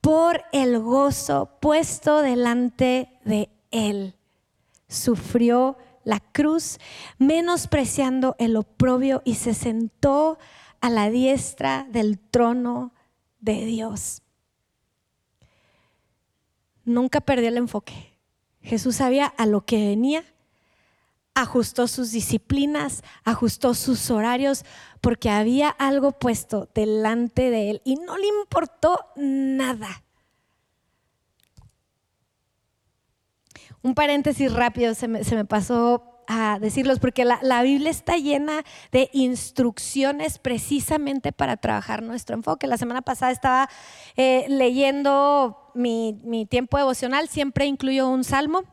por 0.01 0.45
el 0.53 0.79
gozo 0.81 1.59
puesto 1.61 2.23
delante 2.23 3.09
de 3.25 3.49
él 3.71 4.15
sufrió 4.89 5.77
la 6.05 6.21
cruz, 6.21 6.79
menospreciando 7.19 8.37
el 8.39 8.57
oprobio 8.57 9.23
y 9.25 9.35
se 9.35 9.55
sentó 9.55 10.39
a 10.81 10.91
la 10.91 11.11
diestra 11.11 11.87
del 11.91 12.19
trono 12.19 12.93
de 13.41 13.65
Dios. 13.65 14.23
Nunca 16.87 17.21
perdió 17.21 17.49
el 17.49 17.59
enfoque. 17.59 18.17
Jesús 18.63 18.97
sabía 18.97 19.27
a 19.27 19.45
lo 19.45 19.67
que 19.67 19.77
venía 19.77 20.25
ajustó 21.37 21.87
sus 21.87 22.13
disciplinas, 22.13 23.05
ajustó 23.23 23.75
sus 23.75 24.11
horarios, 24.11 24.65
porque 25.03 25.29
había 25.29 25.69
algo 25.69 26.13
puesto 26.13 26.69
delante 26.75 27.51
de 27.51 27.71
él 27.71 27.83
y 27.85 27.97
no 27.97 28.17
le 28.17 28.27
importó 28.27 28.99
nada. 29.17 30.03
Un 33.83 33.95
paréntesis 33.95 34.53
rápido 34.53 34.95
se 34.95 35.07
me, 35.07 35.45
pasó 35.45 36.23
a 36.27 36.59
decirlos, 36.59 36.99
porque 36.99 37.25
la, 37.25 37.63
Biblia 37.63 37.91
está 37.91 38.17
llena 38.17 38.65
de 38.91 39.11
instrucciones 39.13 40.39
precisamente 40.39 41.33
para 41.33 41.59
trabajar 41.59 42.03
nuestro 42.03 42.35
enfoque. 42.35 42.67
La 42.67 42.79
semana 42.79 43.03
pasada 43.03 43.31
estaba 43.31 43.69
eh, 44.17 44.47
leyendo 44.49 45.66
mi, 45.77 46.47
tiempo 46.49 46.77
devocional, 46.79 47.29
siempre 47.29 47.67
incluyo 47.67 48.09
un 48.09 48.25
salmo, 48.25 48.65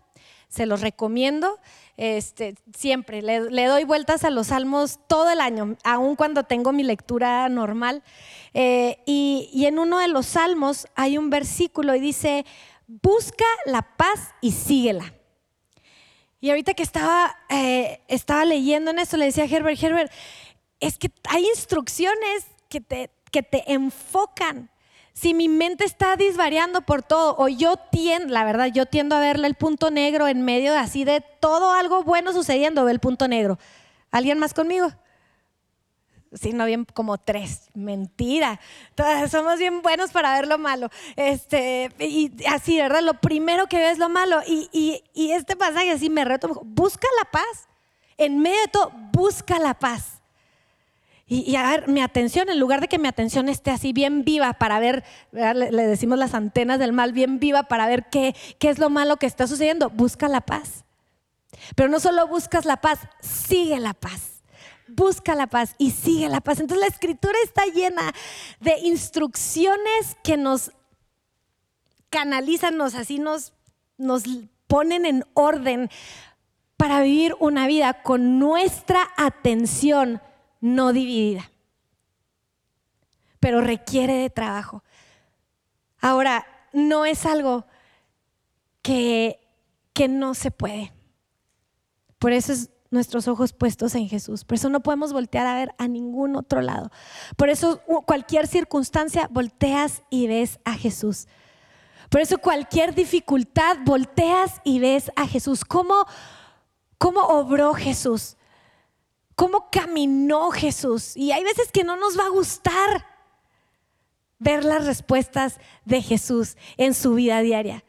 se 0.47 0.65
los 0.65 0.81
recomiendo. 0.81 1.59
Este, 1.95 2.55
siempre, 2.75 3.21
le, 3.21 3.65
doy 3.65 3.83
vueltas 3.83 4.23
a 4.23 4.31
los 4.31 4.47
salmos 4.47 4.99
todo 5.07 5.29
el 5.29 5.41
año, 5.41 5.77
aun 5.83 6.15
cuando 6.15 6.43
tengo 6.43 6.71
mi 6.71 6.83
lectura 6.83 7.47
normal. 7.49 8.03
Eh, 8.53 8.99
y, 9.05 9.65
en 9.65 9.79
uno 9.79 9.99
de 9.99 10.07
los 10.07 10.25
salmos 10.25 10.87
hay 10.95 11.17
un 11.17 11.29
versículo 11.29 11.95
y 11.95 11.99
dice, 11.99 12.45
busca 12.87 13.45
la 13.65 13.81
paz 13.95 14.33
y 14.41 14.51
síguela. 14.51 15.13
Y 16.39 16.49
ahorita 16.49 16.73
que 16.73 16.83
estaba, 16.83 17.37
eh, 17.49 18.01
estaba 18.07 18.43
leyendo 18.43 18.91
en 18.91 18.99
eso, 18.99 19.15
le 19.17 19.25
decía 19.25 19.45
a 19.45 19.47
Herbert, 19.47 19.81
Herbert, 19.81 20.11
es 20.79 20.97
que 20.97 21.11
hay 21.29 21.45
instrucciones 21.45 22.47
que 22.67 22.81
te, 22.81 23.11
que 23.31 23.43
te 23.43 23.71
enfocan 23.71 24.69
si 25.13 25.33
mi 25.33 25.47
mente 25.47 25.85
está 25.85 26.15
disvariando 26.15 26.81
por 26.81 27.03
todo, 27.03 27.35
o 27.37 27.47
yo 27.47 27.77
tiendo, 27.77 28.33
la 28.33 28.43
verdad, 28.43 28.67
yo 28.67 28.85
tiendo 28.85 29.15
a 29.15 29.19
verle 29.19 29.47
el 29.47 29.55
punto 29.55 29.91
negro 29.91 30.27
en 30.27 30.41
medio 30.43 30.71
de 30.71 30.79
así 30.79 31.05
de 31.05 31.21
todo 31.39 31.71
algo 31.71 32.03
bueno 32.03 32.33
sucediendo, 32.33 32.83
ve 32.85 32.91
el 32.91 32.99
punto 32.99 33.27
negro. 33.27 33.59
¿Alguien 34.11 34.39
más 34.39 34.53
conmigo? 34.53 34.91
sino 36.33 36.65
bien 36.65 36.85
como 36.85 37.17
tres. 37.17 37.69
Mentira. 37.73 38.59
somos 39.29 39.59
bien 39.59 39.81
buenos 39.81 40.11
para 40.11 40.33
ver 40.33 40.47
lo 40.47 40.57
malo. 40.57 40.89
Este, 41.15 41.91
y 41.99 42.31
así, 42.47 42.77
¿verdad? 42.77 43.01
Lo 43.01 43.15
primero 43.15 43.67
que 43.67 43.77
veo 43.77 43.91
es 43.91 43.97
lo 43.97 44.09
malo. 44.09 44.41
Y, 44.45 45.03
este 45.15 45.55
pasaje 45.55 45.91
así 45.91 46.09
me 46.09 46.25
reto, 46.25 46.61
busca 46.63 47.07
la 47.23 47.31
paz. 47.31 47.67
En 48.17 48.39
medio 48.39 48.59
de 48.61 48.67
todo, 48.67 48.91
busca 49.11 49.59
la 49.59 49.73
paz. 49.73 50.21
Y, 51.25 51.53
ver, 51.53 51.87
mi 51.87 52.01
atención, 52.01 52.49
en 52.49 52.59
lugar 52.59 52.81
de 52.81 52.87
que 52.87 52.99
mi 52.99 53.07
atención 53.07 53.47
esté 53.47 53.71
así 53.71 53.93
bien 53.93 54.23
viva 54.25 54.53
para 54.53 54.79
ver, 54.79 55.03
le, 55.31 55.87
decimos 55.87 56.19
las 56.19 56.33
antenas 56.33 56.79
del 56.79 56.91
mal, 56.91 57.13
bien 57.13 57.39
viva 57.39 57.63
para 57.63 57.87
ver 57.87 58.09
qué, 58.09 58.35
qué 58.59 58.69
es 58.69 58.77
lo 58.77 58.89
malo 58.89 59.17
que 59.17 59.25
está 59.25 59.47
sucediendo, 59.47 59.89
busca 59.89 60.27
la 60.27 60.41
paz. 60.41 60.83
Pero 61.75 61.89
no 61.89 61.99
solo 61.99 62.27
buscas 62.27 62.65
la 62.65 62.77
paz, 62.77 62.99
sigue 63.21 63.79
la 63.79 63.93
paz 63.93 64.29
busca 64.95 65.33
la 65.33 65.47
paz 65.47 65.75
y 65.77 65.91
sigue 65.91 66.29
la 66.29 66.41
paz. 66.41 66.59
Entonces 66.59 66.81
la 66.81 66.93
escritura 66.93 67.35
está 67.43 67.65
llena 67.65 68.13
de 68.59 68.77
instrucciones 68.79 70.17
que 70.23 70.37
nos 70.37 70.71
canalizan, 72.09 72.77
nos 72.77 72.93
así 72.93 73.17
nos, 73.17 73.53
nos 73.97 74.23
ponen 74.67 75.05
en 75.05 75.25
orden 75.33 75.89
para 76.77 77.01
vivir 77.01 77.35
una 77.39 77.65
vida 77.65 78.03
con 78.03 78.39
nuestra 78.39 79.09
atención 79.17 80.21
no 80.63 80.93
dividida. 80.93 81.51
Pero 83.41 83.59
requiere 83.59 84.13
de 84.13 84.29
trabajo. 84.29 84.81
Ahora, 85.99 86.45
no 86.71 87.05
es 87.05 87.25
algo 87.25 87.65
que, 88.81 89.41
que 89.91 90.07
no 90.07 90.33
se 90.33 90.51
puede. 90.51 90.93
Por 92.17 92.31
eso 92.31 92.53
es 92.53 92.69
nuestros 92.91 93.27
ojos 93.27 93.51
puestos 93.51 93.93
en 93.95 94.07
Jesús. 94.07 94.45
Por 94.45 94.55
eso 94.55 94.69
no 94.69 94.81
podemos 94.81 95.11
voltear 95.11 95.45
a 95.47 95.55
ver 95.55 95.75
a 95.77 95.89
ningún 95.89 96.37
otro 96.37 96.61
lado. 96.61 96.91
Por 97.35 97.49
eso 97.49 97.81
cualquier 98.05 98.47
circunstancia 98.47 99.27
volteas 99.29 100.03
y 100.09 100.27
ves 100.27 100.59
a 100.63 100.75
Jesús. 100.75 101.27
Por 102.09 102.21
eso 102.21 102.37
cualquier 102.37 102.95
dificultad 102.95 103.79
volteas 103.83 104.61
y 104.63 104.79
ves 104.79 105.11
a 105.17 105.27
Jesús. 105.27 105.65
¿Cómo, 105.65 106.05
cómo 106.97 107.19
obró 107.19 107.73
Jesús? 107.73 108.37
¿Cómo 109.35 109.69
caminó 109.71 110.51
Jesús? 110.51 111.17
Y 111.17 111.31
hay 111.31 111.43
veces 111.43 111.71
que 111.71 111.83
no 111.83 111.95
nos 111.97 112.17
va 112.17 112.25
a 112.25 112.29
gustar 112.29 113.05
ver 114.39 114.63
las 114.63 114.85
respuestas 114.85 115.59
de 115.85 116.01
Jesús 116.01 116.57
en 116.77 116.93
su 116.93 117.15
vida 117.15 117.41
diaria. 117.41 117.83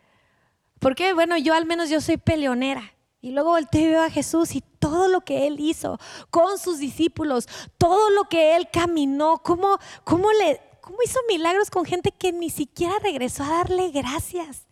Porque, 0.79 1.13
bueno, 1.13 1.37
yo 1.37 1.55
al 1.55 1.67
menos 1.67 1.91
yo 1.91 2.01
soy 2.01 2.17
peleonera. 2.17 2.95
Y 3.21 3.31
luego 3.31 3.51
volteo 3.51 3.81
y 3.81 3.89
veo 3.89 4.03
a 4.03 4.11
Jesús 4.11 4.55
y 4.55 4.63
todo 4.79 5.09
lo 5.09 5.23
que 5.23 5.47
Él 5.47 5.59
hizo 5.59 5.99
con 6.29 6.59
sus 6.59 6.79
discípulos, 6.79 7.49
todo 7.79 8.11
lo 8.11 8.25
que 8.25 8.55
Él 8.55 8.69
caminó, 8.71 9.39
cómo, 9.39 9.79
cómo, 10.05 10.31
le, 10.33 10.61
cómo 10.83 10.99
hizo 11.03 11.19
milagros 11.27 11.71
con 11.71 11.87
gente 11.87 12.13
que 12.13 12.33
ni 12.33 12.51
siquiera 12.51 12.95
regresó 13.03 13.45
a 13.45 13.49
darle 13.49 13.91
gracias. 13.91 14.67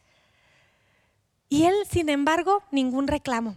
Y 1.49 1.65
Él, 1.65 1.75
sin 1.91 2.11
embargo, 2.11 2.63
ningún 2.71 3.09
reclamo. 3.09 3.57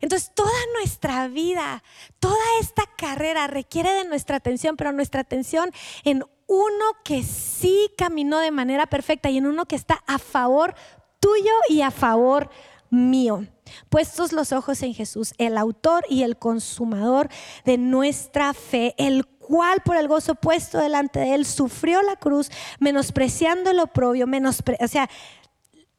Entonces, 0.00 0.32
toda 0.34 0.50
nuestra 0.74 1.28
vida, 1.28 1.82
toda 2.18 2.36
esta 2.60 2.84
carrera 2.96 3.46
requiere 3.46 3.92
de 3.92 4.04
nuestra 4.04 4.36
atención, 4.36 4.76
pero 4.76 4.92
nuestra 4.92 5.20
atención 5.20 5.70
en 6.04 6.24
uno 6.46 6.84
que 7.04 7.22
sí 7.22 7.90
caminó 7.96 8.38
de 8.38 8.50
manera 8.50 8.86
perfecta 8.86 9.30
y 9.30 9.38
en 9.38 9.46
uno 9.46 9.66
que 9.66 9.76
está 9.76 10.02
a 10.06 10.18
favor 10.18 10.74
tuyo 11.20 11.52
y 11.68 11.82
a 11.82 11.90
favor 11.90 12.50
mío. 12.90 13.46
Puestos 13.88 14.32
los 14.32 14.52
ojos 14.52 14.82
en 14.82 14.94
Jesús, 14.94 15.32
el 15.38 15.56
autor 15.56 16.04
y 16.08 16.24
el 16.24 16.36
consumador 16.36 17.28
de 17.64 17.78
nuestra 17.78 18.52
fe, 18.52 18.94
el 18.98 19.26
cual 19.26 19.80
por 19.84 19.96
el 19.96 20.08
gozo 20.08 20.34
puesto 20.34 20.78
delante 20.78 21.20
de 21.20 21.34
él 21.34 21.44
sufrió 21.44 22.02
la 22.02 22.16
cruz, 22.16 22.50
menospreciando 22.80 23.72
lo 23.72 23.84
oprobio, 23.84 24.26
o 24.26 24.88
sea, 24.88 25.08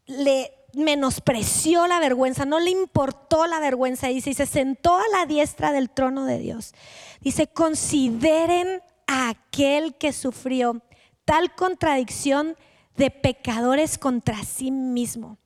le 0.06 0.52
menospreció 0.74 1.88
la 1.88 2.00
vergüenza, 2.00 2.46
no 2.46 2.60
le 2.60 2.72
importó 2.72 3.48
la 3.48 3.60
vergüenza, 3.60 4.08
dice, 4.08 4.32
y 4.32 4.34
se 4.34 4.46
sentó 4.46 4.96
a 4.96 5.04
la 5.12 5.26
diestra 5.26 5.72
del 5.72 5.90
trono 5.90 6.26
de 6.26 6.40
Dios. 6.40 6.74
Dice, 7.20 7.48
consideren 7.48 8.82
a 9.08 9.30
aquel 9.30 9.96
que 9.96 10.14
sufrió 10.14 10.82
tal 11.26 11.54
contradicción 11.56 12.56
de 12.96 13.12
pecadores 13.12 13.98
contra 13.98 14.44
sí 14.44 14.72
mismo 14.72 15.38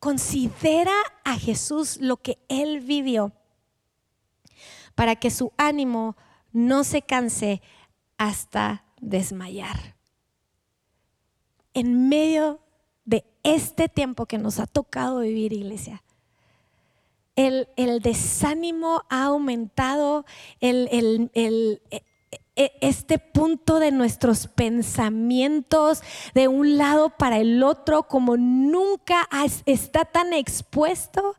Considera 0.00 0.94
a 1.24 1.36
Jesús 1.36 1.98
lo 1.98 2.16
que 2.16 2.38
él 2.48 2.80
vivió 2.80 3.32
para 4.94 5.14
que 5.14 5.30
su 5.30 5.52
ánimo 5.58 6.16
no 6.52 6.84
se 6.84 7.02
canse 7.02 7.60
hasta 8.16 8.86
desmayar. 8.98 9.96
En 11.74 12.08
medio 12.08 12.60
este 13.42 13.88
tiempo 13.88 14.26
que 14.26 14.38
nos 14.38 14.58
ha 14.58 14.66
tocado 14.66 15.20
vivir, 15.20 15.52
iglesia, 15.52 16.02
el, 17.36 18.00
desánimo 18.02 19.02
ha 19.08 19.24
aumentado, 19.24 20.24
el, 20.60 20.88
e, 22.56 22.72
este 22.80 23.18
punto 23.18 23.78
de 23.78 23.90
nuestros 23.90 24.46
pensamientos 24.46 26.02
de 26.34 26.48
un 26.48 26.76
lado 26.76 27.10
para 27.16 27.38
el 27.38 27.62
otro 27.62 28.02
como 28.02 28.36
nunca 28.36 29.28
está 29.64 30.04
tan 30.04 30.32
expuesto, 30.32 31.36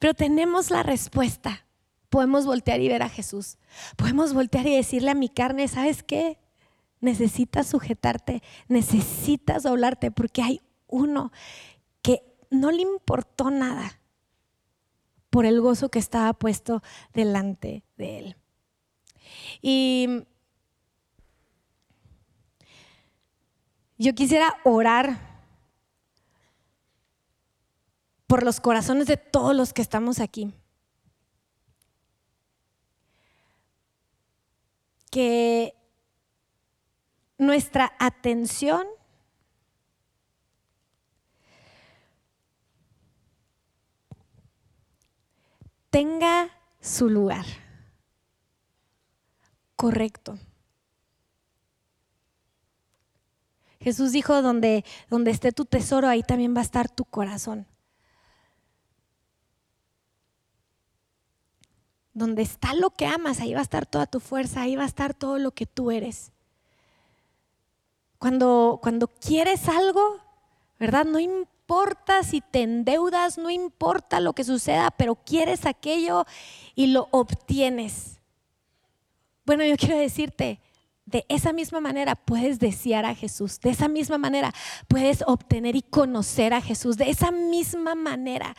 pero 0.00 0.14
tenemos 0.14 0.70
la 0.70 0.82
respuesta. 0.82 1.64
Podemos 2.08 2.46
voltear 2.46 2.80
y 2.80 2.88
ver 2.88 3.02
a 3.02 3.08
Jesús. 3.08 3.58
Podemos 3.96 4.34
voltear 4.34 4.66
y 4.66 4.76
decirle 4.76 5.10
a 5.10 5.14
mi 5.14 5.28
carne, 5.28 5.68
¿sabes 5.68 6.02
qué? 6.02 6.38
Necesitas 7.00 7.66
sujetarte, 7.66 8.42
necesitas 8.68 9.64
doblarte 9.64 10.10
porque 10.10 10.42
hay 10.42 10.60
uno 10.94 11.32
que 12.02 12.22
no 12.50 12.70
le 12.70 12.82
importó 12.82 13.50
nada 13.50 14.00
por 15.30 15.46
el 15.46 15.60
gozo 15.60 15.88
que 15.88 15.98
estaba 15.98 16.32
puesto 16.32 16.82
delante 17.12 17.84
de 17.96 18.18
él. 18.18 18.36
Y 19.60 20.26
Yo 23.96 24.14
quisiera 24.14 24.56
orar 24.64 25.18
por 28.26 28.42
los 28.42 28.60
corazones 28.60 29.06
de 29.06 29.16
todos 29.16 29.54
los 29.54 29.72
que 29.72 29.82
estamos 29.82 30.18
aquí. 30.18 30.52
Que 35.10 35.74
nuestra 37.38 37.94
atención 38.00 38.84
tenga 45.94 46.50
su 46.80 47.08
lugar 47.08 47.46
correcto. 49.76 50.36
Jesús 53.78 54.10
dijo, 54.10 54.42
donde, 54.42 54.84
donde 55.08 55.30
esté 55.30 55.52
tu 55.52 55.64
tesoro, 55.66 56.08
ahí 56.08 56.24
también 56.24 56.52
va 56.52 56.58
a 56.58 56.64
estar 56.64 56.90
tu 56.90 57.04
corazón. 57.04 57.68
Donde 62.12 62.42
está 62.42 62.74
lo 62.74 62.90
que 62.90 63.06
amas, 63.06 63.38
ahí 63.38 63.54
va 63.54 63.60
a 63.60 63.62
estar 63.62 63.86
toda 63.86 64.06
tu 64.06 64.18
fuerza, 64.18 64.62
ahí 64.62 64.74
va 64.74 64.82
a 64.82 64.86
estar 64.86 65.14
todo 65.14 65.38
lo 65.38 65.52
que 65.52 65.66
tú 65.66 65.92
eres. 65.92 66.32
Cuando, 68.18 68.80
cuando 68.82 69.06
quieres 69.06 69.68
algo, 69.68 70.18
¿verdad? 70.80 71.04
No 71.04 71.20
importa 71.20 71.53
si 72.22 72.40
te 72.40 72.62
endeudas, 72.62 73.38
no 73.38 73.50
importa 73.50 74.20
lo 74.20 74.32
que 74.32 74.44
suceda, 74.44 74.90
pero 74.90 75.14
quieres 75.14 75.66
aquello 75.66 76.24
y 76.74 76.88
lo 76.88 77.08
obtienes. 77.10 78.20
Bueno, 79.44 79.64
yo 79.64 79.76
quiero 79.76 79.98
decirte, 79.98 80.60
de 81.06 81.26
esa 81.28 81.52
misma 81.52 81.80
manera 81.80 82.14
puedes 82.14 82.58
desear 82.58 83.04
a 83.04 83.14
Jesús, 83.14 83.60
de 83.60 83.70
esa 83.70 83.88
misma 83.88 84.16
manera 84.16 84.54
puedes 84.88 85.22
obtener 85.26 85.76
y 85.76 85.82
conocer 85.82 86.54
a 86.54 86.62
Jesús, 86.62 86.96
de 86.96 87.10
esa 87.10 87.30
misma 87.30 87.94
manera. 87.94 88.56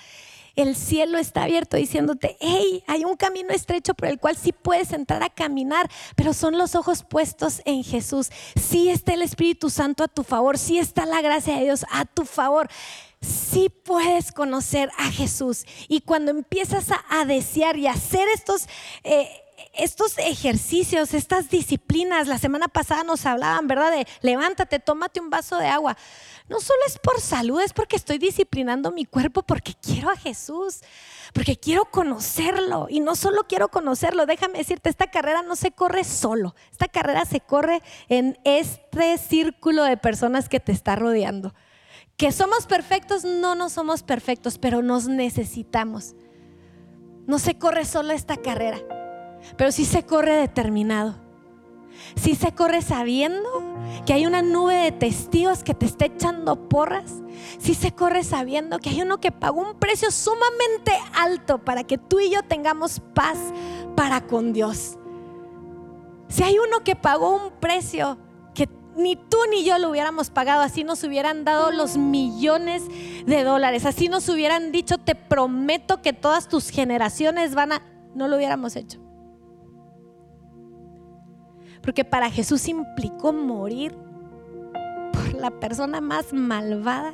El 0.55 0.75
cielo 0.75 1.17
está 1.17 1.43
abierto 1.43 1.77
diciéndote, 1.77 2.37
hey, 2.39 2.83
hay 2.87 3.05
un 3.05 3.15
camino 3.15 3.49
estrecho 3.49 3.93
por 3.93 4.07
el 4.07 4.19
cual 4.19 4.37
sí 4.37 4.51
puedes 4.51 4.93
entrar 4.93 5.23
a 5.23 5.29
caminar, 5.29 5.89
pero 6.15 6.33
son 6.33 6.57
los 6.57 6.75
ojos 6.75 7.03
puestos 7.03 7.61
en 7.65 7.83
Jesús. 7.83 8.29
Sí 8.55 8.89
está 8.89 9.13
el 9.13 9.21
Espíritu 9.21 9.69
Santo 9.69 10.03
a 10.03 10.07
tu 10.07 10.23
favor, 10.23 10.57
sí 10.57 10.79
está 10.79 11.05
la 11.05 11.21
gracia 11.21 11.55
de 11.55 11.63
Dios 11.63 11.85
a 11.91 12.05
tu 12.05 12.25
favor 12.25 12.69
sí 13.21 13.69
puedes 13.69 14.31
conocer 14.31 14.91
a 14.97 15.11
Jesús. 15.11 15.65
Y 15.87 16.01
cuando 16.01 16.31
empiezas 16.31 16.89
a, 17.09 17.25
desear 17.25 17.77
y 17.77 17.87
hacer 17.87 18.27
estos, 18.33 18.67
eh, 19.03 19.27
estos 19.77 20.17
ejercicios, 20.17 21.13
estas 21.13 21.49
disciplinas, 21.49 22.27
la 22.27 22.37
semana 22.37 22.67
pasada 22.67 23.03
nos 23.03 23.25
hablaban, 23.25 23.67
¿verdad? 23.67 23.91
De 23.91 24.07
levántate, 24.21 24.79
tómate 24.79 25.19
un 25.19 25.29
vaso 25.29 25.57
de 25.57 25.67
agua. 25.67 25.97
No 26.47 26.59
solo 26.59 26.79
es 26.85 26.99
por 26.99 27.19
salud, 27.19 27.59
es 27.61 27.73
porque 27.73 27.95
estoy 27.95 28.19
disciplinando 28.19 28.91
mi 28.91 29.05
cuerpo, 29.05 29.41
porque 29.41 29.73
quiero 29.81 30.11
a 30.11 30.15
Jesús, 30.15 30.81
porque 31.33 31.57
quiero 31.57 31.85
conocerlo. 31.85 32.87
Y 32.89 32.99
no 32.99 33.15
solo 33.15 33.45
quiero 33.47 33.69
conocerlo, 33.69 34.25
déjame 34.25 34.59
decirte, 34.59 34.89
esta 34.89 35.07
carrera 35.07 35.41
no 35.41 35.55
se 35.55 35.71
corre 35.71 36.03
solo, 36.03 36.55
esta 36.71 36.87
carrera 36.87 37.25
se 37.25 37.41
corre 37.41 37.81
en 38.09 38.37
este 38.43 39.17
círculo 39.17 39.83
de 39.83 39.97
personas 39.97 40.47
que 40.47 40.59
te 40.59 40.71
está 40.71 40.95
rodeando. 40.95 41.55
Que 42.15 42.31
somos 42.31 42.67
perfectos, 42.67 43.25
no, 43.25 43.55
no 43.55 43.69
somos 43.69 44.03
perfectos, 44.03 44.57
pero 44.59 44.81
nos 44.83 45.07
necesitamos. 45.07 46.15
No 47.25 47.39
se 47.39 47.57
corre 47.57 47.85
solo 47.85 48.13
esta 48.13 48.37
carrera, 48.37 48.77
pero 49.57 49.71
sí 49.71 49.85
se 49.85 50.03
corre 50.03 50.35
determinado. 50.35 51.15
Sí 52.15 52.35
se 52.35 52.53
corre 52.53 52.81
sabiendo 52.81 53.49
que 54.05 54.13
hay 54.13 54.25
una 54.25 54.41
nube 54.41 54.75
de 54.75 54.91
testigos 54.91 55.63
que 55.63 55.73
te 55.73 55.85
está 55.85 56.05
echando 56.05 56.69
porras. 56.69 57.11
Sí 57.59 57.73
se 57.73 57.93
corre 57.93 58.23
sabiendo 58.23 58.79
que 58.79 58.89
hay 58.89 59.01
uno 59.01 59.19
que 59.19 59.31
pagó 59.31 59.61
un 59.61 59.79
precio 59.79 60.11
sumamente 60.11 60.91
alto 61.13 61.59
para 61.59 61.83
que 61.83 61.97
tú 61.97 62.19
y 62.19 62.29
yo 62.29 62.43
tengamos 62.43 63.01
paz 63.13 63.37
para 63.95 64.21
con 64.27 64.53
Dios. 64.53 64.97
Si 66.27 66.43
hay 66.43 66.57
uno 66.57 66.83
que 66.83 66.95
pagó 66.95 67.35
un 67.35 67.51
precio 67.59 68.17
que 68.53 68.69
ni 68.95 69.15
tú 69.15 69.37
ni 69.49 69.63
yo 69.63 69.77
lo 69.77 69.89
hubiéramos 69.89 70.29
pagado, 70.29 70.61
así 70.61 70.83
nos 70.83 71.03
hubieran 71.03 71.43
dado 71.43 71.71
los 71.71 71.97
millones 71.97 72.83
de 73.25 73.43
dólares, 73.43 73.85
así 73.85 74.07
nos 74.07 74.27
hubieran 74.29 74.71
dicho, 74.71 74.97
te 74.97 75.15
prometo 75.15 76.01
que 76.01 76.13
todas 76.13 76.47
tus 76.47 76.69
generaciones 76.69 77.55
van 77.55 77.73
a... 77.73 77.81
No 78.15 78.27
lo 78.27 78.37
hubiéramos 78.37 78.75
hecho. 78.75 79.04
Porque 81.85 82.03
para 82.03 82.31
Jesús 82.31 82.67
implicó 82.67 83.31
morir 83.31 83.95
por 85.13 85.33
la 85.35 85.51
persona 85.51 86.01
más 86.01 86.33
malvada 86.33 87.13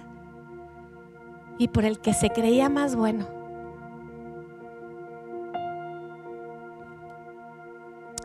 y 1.57 1.67
por 1.67 1.83
el 1.83 1.99
que 1.99 2.13
se 2.13 2.29
creía 2.29 2.69
más 2.69 2.95
bueno. 2.95 3.27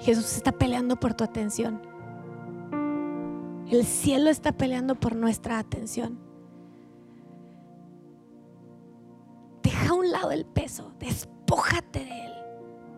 Jesús 0.01 0.37
está 0.37 0.53
peleando 0.53 0.95
por 0.95 1.15
tu 1.15 1.25
atención. 1.25 1.83
El 3.69 3.85
cielo 3.85 4.31
está 4.31 4.53
peleando 4.53 4.95
por 4.95 5.17
nuestra 5.17 5.59
atención. 5.59 6.17
Deja 9.65 9.91
a 9.91 9.95
un 9.95 10.13
lado 10.13 10.31
el 10.31 10.47
peso, 10.47 10.93
despójate 11.01 12.05
de 12.05 12.25
él. 12.27 12.36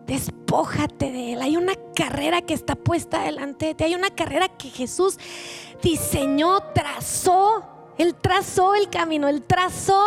Despójate 0.09 1.11
de 1.11 1.33
él. 1.33 1.41
Hay 1.43 1.55
una 1.55 1.73
carrera 1.95 2.41
que 2.41 2.55
está 2.55 2.73
puesta 2.73 3.21
delante 3.21 3.67
de 3.67 3.75
ti. 3.75 3.83
Hay 3.83 3.93
una 3.93 4.09
carrera 4.09 4.47
que 4.47 4.71
Jesús 4.71 5.19
diseñó, 5.83 6.61
trazó. 6.73 7.63
Él 7.99 8.15
trazó 8.15 8.73
el 8.73 8.89
camino, 8.89 9.27
Él 9.27 9.43
trazó 9.43 10.01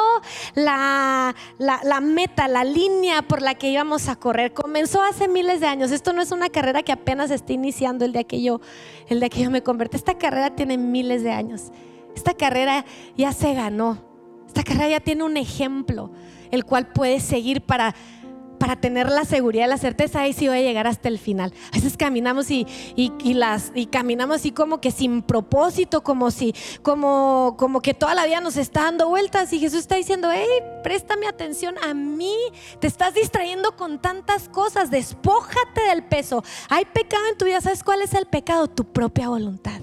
la, 0.54 1.36
la, 1.58 2.00
meta, 2.00 2.48
la 2.48 2.64
línea 2.64 3.22
por 3.22 3.42
la 3.42 3.54
que 3.54 3.70
íbamos 3.70 4.08
a 4.08 4.16
correr. 4.16 4.52
Comenzó 4.52 5.00
hace 5.02 5.28
miles 5.28 5.60
de 5.60 5.68
años. 5.68 5.92
Esto 5.92 6.12
no 6.12 6.20
es 6.20 6.32
una 6.32 6.48
carrera 6.48 6.82
que 6.82 6.90
apenas 6.90 7.30
está 7.30 7.52
iniciando 7.52 8.04
el 8.04 8.12
día 8.12 8.24
que 8.24 8.42
yo, 8.42 8.60
el 9.06 9.20
día 9.20 9.28
que 9.28 9.44
yo 9.44 9.52
me 9.52 9.62
convertí. 9.62 9.96
Esta 9.96 10.18
carrera 10.18 10.56
tiene 10.56 10.78
miles 10.78 11.22
de 11.22 11.30
años. 11.30 11.70
Esta 12.16 12.34
carrera 12.34 12.84
ya 13.16 13.32
se 13.32 13.54
ganó. 13.54 13.98
Esta 14.48 14.64
carrera 14.64 14.88
ya 14.88 15.00
tiene 15.00 15.22
un 15.22 15.36
ejemplo, 15.36 16.10
el 16.50 16.64
cual 16.64 16.88
puedes 16.88 17.22
seguir 17.22 17.60
para 17.60 17.94
para 18.62 18.76
tener 18.76 19.10
la 19.10 19.24
seguridad, 19.24 19.68
la 19.68 19.76
certeza, 19.76 20.20
ahí 20.20 20.32
sí 20.32 20.46
voy 20.46 20.58
a 20.58 20.62
llegar 20.62 20.86
hasta 20.86 21.08
el 21.08 21.18
final. 21.18 21.52
A 21.72 21.78
veces 21.78 21.96
caminamos 21.96 22.48
y, 22.48 22.64
las, 23.34 23.72
y 23.74 23.86
caminamos 23.86 24.36
así 24.36 24.52
como 24.52 24.80
que 24.80 24.92
sin 24.92 25.22
propósito, 25.22 26.04
como 26.04 26.30
si, 26.30 26.54
como, 26.80 27.56
como 27.58 27.80
que 27.82 27.92
toda 27.92 28.14
la 28.14 28.24
vida 28.24 28.40
nos 28.40 28.56
está 28.56 28.82
dando 28.82 29.08
vueltas 29.08 29.52
y 29.52 29.58
Jesús 29.58 29.80
está 29.80 29.96
diciendo, 29.96 30.28
hey, 30.32 30.46
préstame 30.84 31.26
atención 31.26 31.74
a 31.82 31.92
mí, 31.92 32.36
te 32.78 32.86
estás 32.86 33.14
distrayendo 33.14 33.74
con 33.74 34.00
tantas 34.00 34.48
cosas, 34.48 34.92
despójate 34.92 35.80
del 35.88 36.04
peso. 36.04 36.44
Hay 36.68 36.84
pecado 36.84 37.24
en 37.32 37.38
tu 37.38 37.46
vida, 37.46 37.60
¿sabes 37.60 37.82
cuál 37.82 38.00
es 38.00 38.14
el 38.14 38.26
pecado? 38.26 38.68
Tu 38.68 38.84
propia 38.84 39.28
voluntad. 39.28 39.80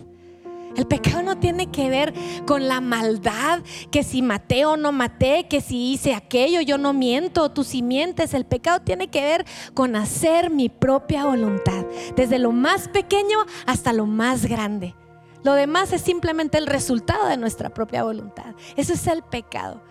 El 0.79 0.87
pecado 0.87 1.21
no 1.21 1.37
tiene 1.37 1.69
que 1.69 1.89
ver 1.89 2.13
con 2.47 2.69
la 2.69 2.79
maldad, 2.79 3.59
que 3.91 4.01
si 4.01 4.21
maté 4.21 4.65
o 4.65 4.77
no 4.77 4.93
maté, 4.93 5.45
que 5.49 5.59
si 5.59 5.91
hice 5.91 6.15
aquello, 6.15 6.61
yo 6.61 6.77
no 6.77 6.93
miento, 6.93 7.51
tú 7.51 7.65
sí 7.65 7.81
mientes. 7.81 8.33
El 8.33 8.45
pecado 8.45 8.79
tiene 8.79 9.09
que 9.09 9.21
ver 9.21 9.45
con 9.73 9.97
hacer 9.97 10.49
mi 10.49 10.69
propia 10.69 11.25
voluntad, 11.25 11.85
desde 12.15 12.39
lo 12.39 12.53
más 12.53 12.87
pequeño 12.87 13.39
hasta 13.65 13.91
lo 13.91 14.05
más 14.05 14.45
grande. 14.45 14.95
Lo 15.43 15.51
demás 15.51 15.91
es 15.91 15.99
simplemente 15.99 16.57
el 16.57 16.65
resultado 16.65 17.27
de 17.27 17.35
nuestra 17.35 17.71
propia 17.71 18.05
voluntad. 18.05 18.55
Eso 18.77 18.93
es 18.93 19.05
el 19.07 19.21
pecado. 19.21 19.81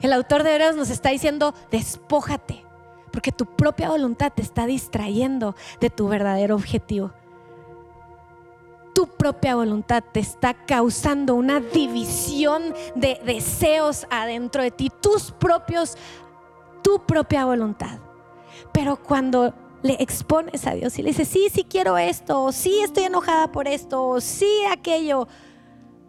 El 0.00 0.14
autor 0.14 0.42
de 0.42 0.52
Hebreos 0.52 0.74
nos 0.74 0.88
está 0.88 1.10
diciendo, 1.10 1.52
despójate, 1.70 2.64
porque 3.12 3.30
tu 3.30 3.44
propia 3.44 3.90
voluntad 3.90 4.32
te 4.34 4.40
está 4.40 4.64
distrayendo 4.64 5.54
de 5.82 5.90
tu 5.90 6.08
verdadero 6.08 6.54
objetivo 6.54 7.12
tu 8.98 9.06
propia 9.06 9.54
voluntad 9.54 10.02
te 10.10 10.18
está 10.18 10.54
causando 10.54 11.36
una 11.36 11.60
división 11.60 12.74
de 12.96 13.20
deseos 13.24 14.08
adentro 14.10 14.60
de 14.60 14.72
ti, 14.72 14.90
tus 15.00 15.30
propios, 15.30 15.96
tu 16.82 17.06
propia 17.06 17.44
voluntad. 17.44 18.00
Pero 18.72 18.96
cuando 19.00 19.54
le 19.84 19.92
expones 20.00 20.66
a 20.66 20.72
Dios 20.72 20.98
y 20.98 21.02
le 21.02 21.10
dices, 21.10 21.28
sí, 21.28 21.46
sí 21.48 21.62
quiero 21.62 21.96
esto, 21.96 22.42
o 22.42 22.50
sí 22.50 22.80
estoy 22.80 23.04
enojada 23.04 23.52
por 23.52 23.68
esto, 23.68 24.04
o 24.04 24.20
sí 24.20 24.64
aquello, 24.68 25.28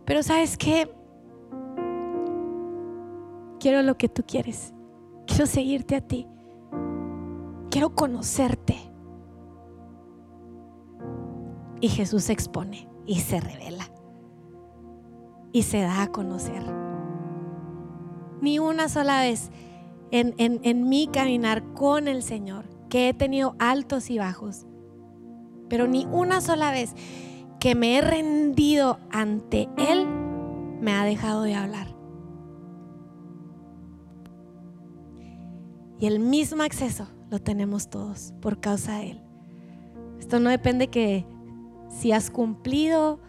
pero 0.03 0.23
sabes 0.23 0.57
qué, 0.57 0.91
quiero 3.59 3.83
lo 3.83 3.99
que 3.99 4.09
tú 4.09 4.23
quieres, 4.25 4.73
quiero 5.27 5.45
seguirte 5.45 5.95
a 5.95 6.01
ti, 6.01 6.27
quiero 7.69 7.93
conocerte. 7.93 8.88
Y 11.81 11.89
Jesús 11.89 12.23
se 12.25 12.33
expone 12.33 12.89
y 13.05 13.19
se 13.19 13.39
revela 13.39 13.89
y 15.51 15.63
se 15.63 15.81
da 15.81 16.03
a 16.03 16.11
conocer. 16.11 16.63
Ni 18.41 18.59
una 18.59 18.89
sola 18.89 19.21
vez 19.21 19.51
en, 20.11 20.33
en, 20.37 20.89
mi 20.89 21.07
caminar 21.07 21.63
con 21.73 22.07
el 22.07 22.23
Señor, 22.23 22.65
que 22.89 23.09
he 23.09 23.13
tenido 23.13 23.55
altos 23.59 24.09
y 24.09 24.17
bajos, 24.17 24.65
pero 25.67 25.87
ni 25.87 26.05
una 26.05 26.41
sola 26.41 26.71
vez 26.71 26.93
que 27.59 27.75
me 27.75 27.97
he 27.97 28.01
rendido 28.01 28.99
ante 29.11 29.69
Él, 29.77 30.07
me 30.07 30.93
ha 30.93 31.03
dejado 31.03 31.43
de 31.43 31.55
hablar. 31.55 31.95
Y 35.99 36.05
el 36.05 36.19
mismo 36.19 36.63
acceso 36.63 37.07
lo 37.29 37.39
tenemos 37.39 37.89
todos 37.89 38.33
por 38.41 38.61
causa 38.61 38.99
de 38.99 39.11
Él. 39.11 39.21
Esto 40.19 40.39
no 40.39 40.49
depende 40.49 40.87
que 40.87 41.25
si 41.89 42.11
has 42.11 42.29
cumplido 42.29 43.19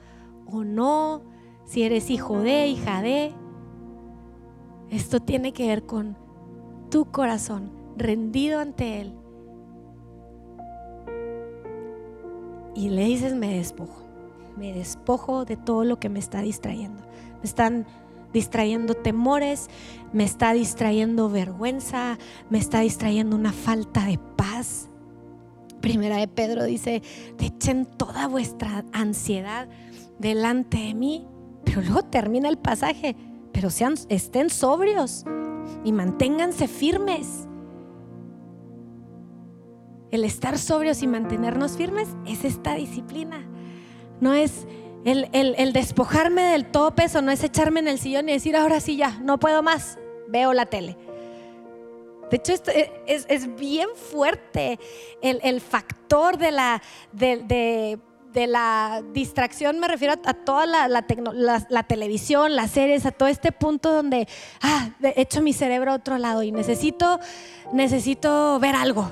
o 0.47 0.65
no, 0.65 1.23
si 1.65 1.83
eres 1.83 2.11
hijo 2.11 2.39
de, 2.39 2.67
hija 2.69 3.03
de. 3.03 3.33
Esto 4.91 5.21
tiene 5.21 5.53
que 5.53 5.69
ver 5.69 5.87
con 5.87 6.17
tu 6.91 7.07
corazón 7.07 7.71
rendido 7.97 8.61
ante 8.61 9.01
Él. 9.01 9.15
Y 12.75 12.89
le 12.89 13.05
dices, 13.05 13.35
me 13.35 13.55
despojo, 13.55 14.05
me 14.57 14.73
despojo 14.73 15.45
de 15.45 15.57
todo 15.57 15.85
lo 15.85 15.99
que 15.99 16.09
me 16.09 16.19
está 16.19 16.41
distrayendo. 16.41 17.03
Me 17.41 17.45
están 17.45 17.87
distrayendo 18.33 18.95
temores, 18.95 19.69
me 20.13 20.25
está 20.25 20.53
distrayendo 20.53 21.31
vergüenza, 21.31 22.19
me 22.49 22.59
está 22.59 22.81
distrayendo 22.81 23.37
una 23.37 23.53
falta 23.53 24.05
de 24.07 24.19
paz, 24.37 24.90
Primera 25.81 26.17
de 26.17 26.29
Pedro 26.29 26.65
dice, 26.65 27.03
echen 27.39 27.87
toda 27.87 28.29
vuestra 28.29 28.85
ansiedad 28.93 29.69
delante 30.19 30.79
de 30.79 30.95
mí. 30.95 31.27
Pero 31.65 31.83
luego 31.83 32.03
termina 32.05 32.49
el 32.49 32.59
pasaje, 32.59 33.17
pero 33.53 33.71
sean, 33.71 33.95
estén 34.09 34.51
sobrios 34.51 35.25
y 35.85 35.93
manténganse 35.93 36.69
firmes. 36.69 37.47
El 40.11 40.25
estar 40.25 40.59
sobrios 40.59 41.03
y 41.03 41.07
mantenernos 41.07 41.77
firmes 41.77 42.09
es 42.27 42.45
esta 42.45 42.75
disciplina. 42.75 43.47
No 44.21 44.35
es 44.35 44.67
el, 45.05 45.29
el, 45.33 45.73
despojarme 45.73 46.43
del 46.43 46.67
todo 46.67 46.95
peso, 46.95 47.23
no 47.23 47.31
es 47.31 47.43
echarme 47.45 47.81
en 47.81 47.89
el 47.89 47.99
sillón 47.99 48.29
y 48.29 48.33
decir, 48.33 48.57
ahora 48.57 48.81
sí 48.81 48.97
ya, 48.97 49.19
no 49.23 49.39
puedo 49.39 49.63
más, 49.63 49.99
veo 50.29 50.53
la 50.53 50.67
tele. 50.67 50.97
De 52.31 52.37
hecho, 52.37 52.53
esto 52.53 52.71
es, 53.07 53.57
bien 53.57 53.89
fuerte 53.95 54.79
el, 55.21 55.61
factor 55.61 56.39
de 56.39 56.53
la, 56.53 56.81
de, 57.13 57.99
la 58.35 59.03
distracción, 59.13 59.81
me 59.81 59.89
refiero 59.89 60.15
a, 60.25 60.35
toda 60.35 60.65
la, 60.65 60.87
la, 60.89 61.83
televisión, 61.83 62.55
las 62.55 62.71
series, 62.71 63.05
a 63.05 63.11
todo 63.11 63.29
este 63.29 63.51
punto 63.51 63.93
donde, 63.93 64.29
ah, 64.63 64.91
echo 65.03 65.43
mi 65.43 65.53
cerebro 65.53 65.91
a 65.91 65.97
otro 65.97 66.19
lado 66.19 66.45
y 66.45 66.53
necesito, 66.53 67.19
necesito 67.73 68.61
ver 68.61 68.77
algo. 68.77 69.11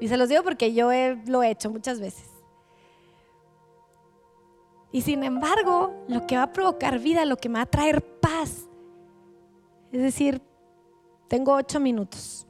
Y 0.00 0.08
se 0.08 0.16
los 0.16 0.30
digo 0.30 0.42
porque 0.42 0.72
yo 0.72 0.90
lo 1.26 1.42
he 1.42 1.50
hecho 1.50 1.70
muchas 1.70 2.00
veces. 2.00 2.24
Y 4.92 5.02
sin 5.02 5.22
embargo, 5.24 6.04
lo 6.08 6.26
que 6.26 6.38
va 6.38 6.44
a 6.44 6.52
provocar 6.52 6.98
vida, 6.98 7.26
lo 7.26 7.36
que 7.36 7.50
me 7.50 7.58
va 7.58 7.62
a 7.62 7.66
traer 7.66 8.02
paz, 8.02 8.66
es 9.92 10.02
decir, 10.02 10.40
tengo 11.28 11.54
ocho 11.54 11.78
minutos. 11.78 12.46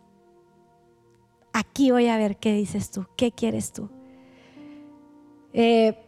Aquí 1.52 1.90
voy 1.90 2.06
a 2.06 2.16
ver 2.16 2.36
qué 2.36 2.52
dices 2.52 2.90
tú, 2.90 3.06
qué 3.16 3.32
quieres 3.32 3.72
tú. 3.72 3.90
Eh, 5.52 5.98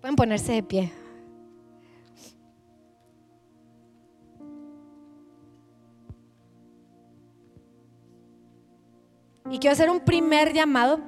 pueden 0.00 0.16
ponerse 0.16 0.52
de 0.52 0.62
pie. 0.62 0.92
Y 9.50 9.58
quiero 9.58 9.72
hacer 9.72 9.90
un 9.90 10.00
primer 10.00 10.52
llamado. 10.52 11.00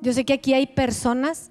Yo 0.00 0.12
sé 0.12 0.24
que 0.24 0.34
aquí 0.34 0.54
hay 0.54 0.66
personas 0.66 1.50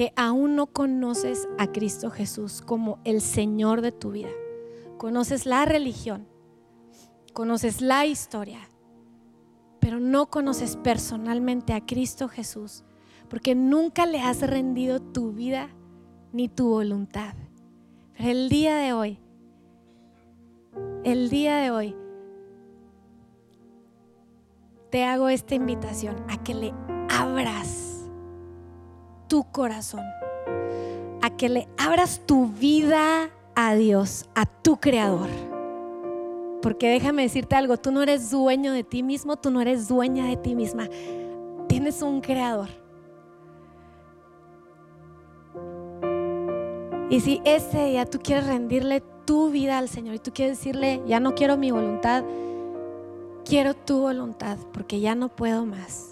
que 0.00 0.14
aún 0.16 0.56
no 0.56 0.68
conoces 0.68 1.46
a 1.58 1.66
Cristo 1.66 2.08
Jesús 2.10 2.62
como 2.62 3.00
el 3.04 3.20
Señor 3.20 3.82
de 3.82 3.92
tu 3.92 4.12
vida. 4.12 4.30
Conoces 4.96 5.44
la 5.44 5.66
religión, 5.66 6.26
conoces 7.34 7.82
la 7.82 8.06
historia, 8.06 8.60
pero 9.78 10.00
no 10.00 10.30
conoces 10.30 10.76
personalmente 10.76 11.74
a 11.74 11.84
Cristo 11.84 12.28
Jesús 12.28 12.82
porque 13.28 13.54
nunca 13.54 14.06
le 14.06 14.22
has 14.22 14.40
rendido 14.40 15.02
tu 15.02 15.32
vida 15.32 15.68
ni 16.32 16.48
tu 16.48 16.70
voluntad. 16.70 17.34
Pero 18.16 18.30
el 18.30 18.48
día 18.48 18.76
de 18.76 18.94
hoy, 18.94 19.18
el 21.04 21.28
día 21.28 21.58
de 21.58 21.70
hoy, 21.72 21.94
te 24.90 25.04
hago 25.04 25.28
esta 25.28 25.54
invitación 25.54 26.16
a 26.30 26.42
que 26.42 26.54
le 26.54 26.72
abras 27.10 27.79
tu 29.30 29.44
corazón, 29.44 30.02
a 31.22 31.30
que 31.30 31.48
le 31.48 31.68
abras 31.78 32.20
tu 32.26 32.48
vida 32.48 33.30
a 33.54 33.74
Dios, 33.76 34.28
a 34.34 34.44
tu 34.44 34.78
creador. 34.78 35.28
Porque 36.60 36.88
déjame 36.88 37.22
decirte 37.22 37.54
algo, 37.54 37.76
tú 37.76 37.92
no 37.92 38.02
eres 38.02 38.32
dueño 38.32 38.72
de 38.72 38.82
ti 38.82 39.04
mismo, 39.04 39.36
tú 39.36 39.52
no 39.52 39.60
eres 39.60 39.86
dueña 39.86 40.26
de 40.26 40.36
ti 40.36 40.56
misma. 40.56 40.88
Tienes 41.68 42.02
un 42.02 42.20
creador. 42.20 42.68
Y 47.08 47.20
si 47.20 47.40
ese 47.44 47.86
día 47.86 48.06
tú 48.06 48.18
quieres 48.18 48.48
rendirle 48.48 49.00
tu 49.24 49.50
vida 49.50 49.78
al 49.78 49.88
Señor 49.88 50.16
y 50.16 50.18
tú 50.18 50.32
quieres 50.34 50.58
decirle, 50.58 51.00
ya 51.06 51.20
no 51.20 51.36
quiero 51.36 51.56
mi 51.56 51.70
voluntad, 51.70 52.24
quiero 53.44 53.74
tu 53.74 54.00
voluntad 54.00 54.58
porque 54.72 54.98
ya 54.98 55.14
no 55.14 55.28
puedo 55.28 55.64
más. 55.66 56.09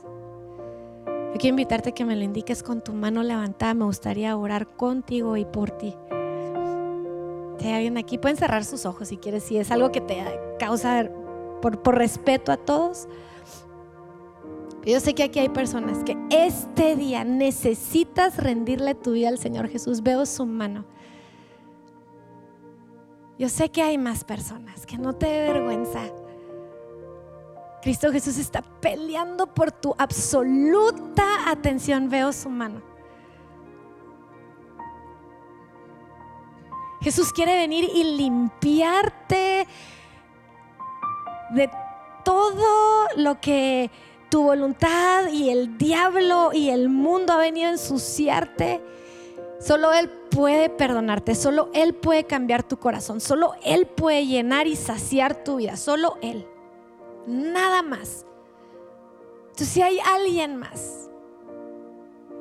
Yo 1.33 1.35
quiero 1.39 1.55
invitarte 1.55 1.91
a 1.91 1.93
que 1.93 2.05
me 2.05 2.17
lo 2.17 2.25
indiques 2.25 2.63
con 2.63 2.83
tu 2.83 2.93
mano 2.95 3.23
levantada. 3.23 3.75
Me 3.75 3.85
gustaría 3.85 4.37
orar 4.37 4.67
contigo 4.77 5.37
y 5.37 5.45
por 5.45 5.71
ti. 5.71 5.95
Si 7.59 7.67
hay 7.67 7.75
alguien 7.75 7.99
aquí, 7.99 8.19
pueden 8.19 8.37
cerrar 8.37 8.65
sus 8.65 8.87
ojos 8.87 9.09
si 9.09 9.19
quieres, 9.19 9.43
si 9.43 9.59
es 9.59 9.71
algo 9.71 9.93
que 9.93 10.01
te 10.01 10.25
causa 10.59 11.11
por, 11.61 11.83
por 11.83 11.97
respeto 11.97 12.53
a 12.53 12.57
todos. 12.57 13.09
Yo 14.85 15.01
sé 15.01 15.15
que 15.15 15.25
aquí 15.25 15.39
hay 15.39 15.51
personas 15.51 16.03
que 16.03 16.17
este 16.31 16.97
día 16.97 17.25
necesitas 17.25 18.39
rendirle 18.39 18.95
tu 18.95 19.13
vida 19.13 19.29
al 19.29 19.39
Señor 19.39 19.69
Jesús. 19.69 20.03
Veo 20.03 20.25
su 20.25 20.47
mano. 20.47 20.87
Yo 23.39 23.49
sé 23.49 23.71
que 23.71 23.83
hay 23.83 23.99
más 23.99 24.25
personas, 24.25 24.87
que 24.87 24.99
no 24.99 25.15
te 25.15 25.27
dé 25.27 25.53
vergüenza 25.53 26.01
Cristo 27.89 28.13
Jesús 28.13 28.37
está 28.37 28.61
peleando 28.61 29.47
por 29.47 29.73
tu 29.73 29.95
absoluta 29.97 31.51
atención. 31.51 32.11
Veo 32.11 32.35
su 32.35 32.51
mano. 32.51 32.83
Jesús 37.01 37.33
quiere 37.33 37.57
venir 37.57 37.89
y 37.95 38.05
limpiarte 38.05 39.67
de 41.55 41.71
todo 42.27 43.09
lo 43.17 43.41
que 43.41 43.91
tu 44.29 44.43
voluntad 44.43 45.29
y 45.33 45.49
el 45.49 45.79
diablo 45.79 46.51
y 46.53 46.69
el 46.69 46.91
mundo 46.91 47.33
ha 47.33 47.39
venido 47.39 47.69
a 47.69 47.73
ensuciarte. 47.73 48.83
Solo 49.61 49.95
Él 49.95 50.11
puede 50.31 50.69
perdonarte, 50.69 51.35
solo 51.35 51.71
Él 51.73 51.95
puede 51.95 52.25
cambiar 52.25 52.65
tu 52.65 52.77
corazón, 52.77 53.23
solo 53.23 53.55
Él 53.65 53.87
puede 53.87 54.27
llenar 54.27 54.67
y 54.67 54.77
saciar 54.77 55.43
tu 55.43 55.57
vida, 55.57 55.79
solo 55.79 56.19
Él 56.21 56.47
nada 57.29 57.83
más. 57.83 58.27
Entonces, 59.43 59.69
si 59.69 59.83
hay 59.83 59.99
alguien 60.01 60.57
más, 60.57 61.11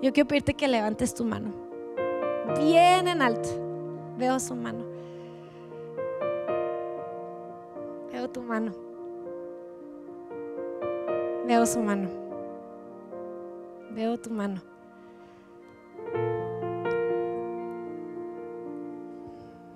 yo 0.02 0.14
quiero 0.14 0.28
pedirte 0.28 0.54
que 0.54 0.68
levantes 0.68 1.14
tu 1.14 1.26
mano. 1.26 1.52
Bien 2.60 3.08
en 3.08 3.22
alto. 3.22 3.50
Veo 4.18 4.40
su 4.40 4.56
mano. 4.56 4.86
Veo 8.12 8.30
tu 8.30 8.42
mano. 8.42 8.72
Veo 11.46 11.66
su 11.66 11.80
mano. 11.80 12.10
Veo 13.92 14.18
tu 14.20 14.30
mano. 14.30 14.62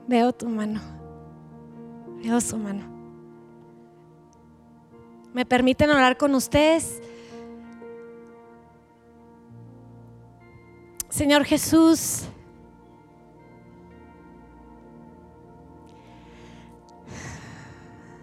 Veo 0.08 0.34
tu 0.34 0.48
mano. 0.48 0.80
Veo 2.24 2.42
su 2.42 2.58
mano. 2.58 3.01
¿Me 5.34 5.46
permiten 5.46 5.90
orar 5.90 6.18
con 6.18 6.36
ustedes? 6.36 7.02
Señor 11.10 11.44
Jesús, 11.44 12.24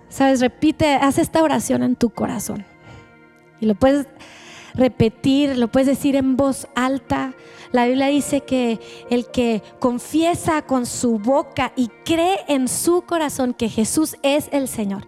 sabes, 0.08 0.40
repite, 0.40 0.94
haz 0.94 1.18
esta 1.18 1.42
oración 1.42 1.82
en 1.82 1.96
tu 1.96 2.10
corazón. 2.10 2.64
Y 3.60 3.66
lo 3.66 3.74
puedes 3.74 4.06
repetir, 4.74 5.56
lo 5.56 5.68
puedes 5.68 5.86
decir 5.86 6.16
en 6.16 6.36
voz 6.36 6.66
alta. 6.74 7.34
La 7.72 7.86
Biblia 7.86 8.06
dice 8.06 8.40
que 8.40 8.80
el 9.10 9.26
que 9.30 9.62
confiesa 9.78 10.62
con 10.62 10.86
su 10.86 11.18
boca 11.18 11.72
y 11.76 11.88
cree 12.04 12.40
en 12.48 12.68
su 12.68 13.02
corazón 13.02 13.54
que 13.54 13.68
Jesús 13.68 14.16
es 14.22 14.48
el 14.52 14.68
Señor, 14.68 15.06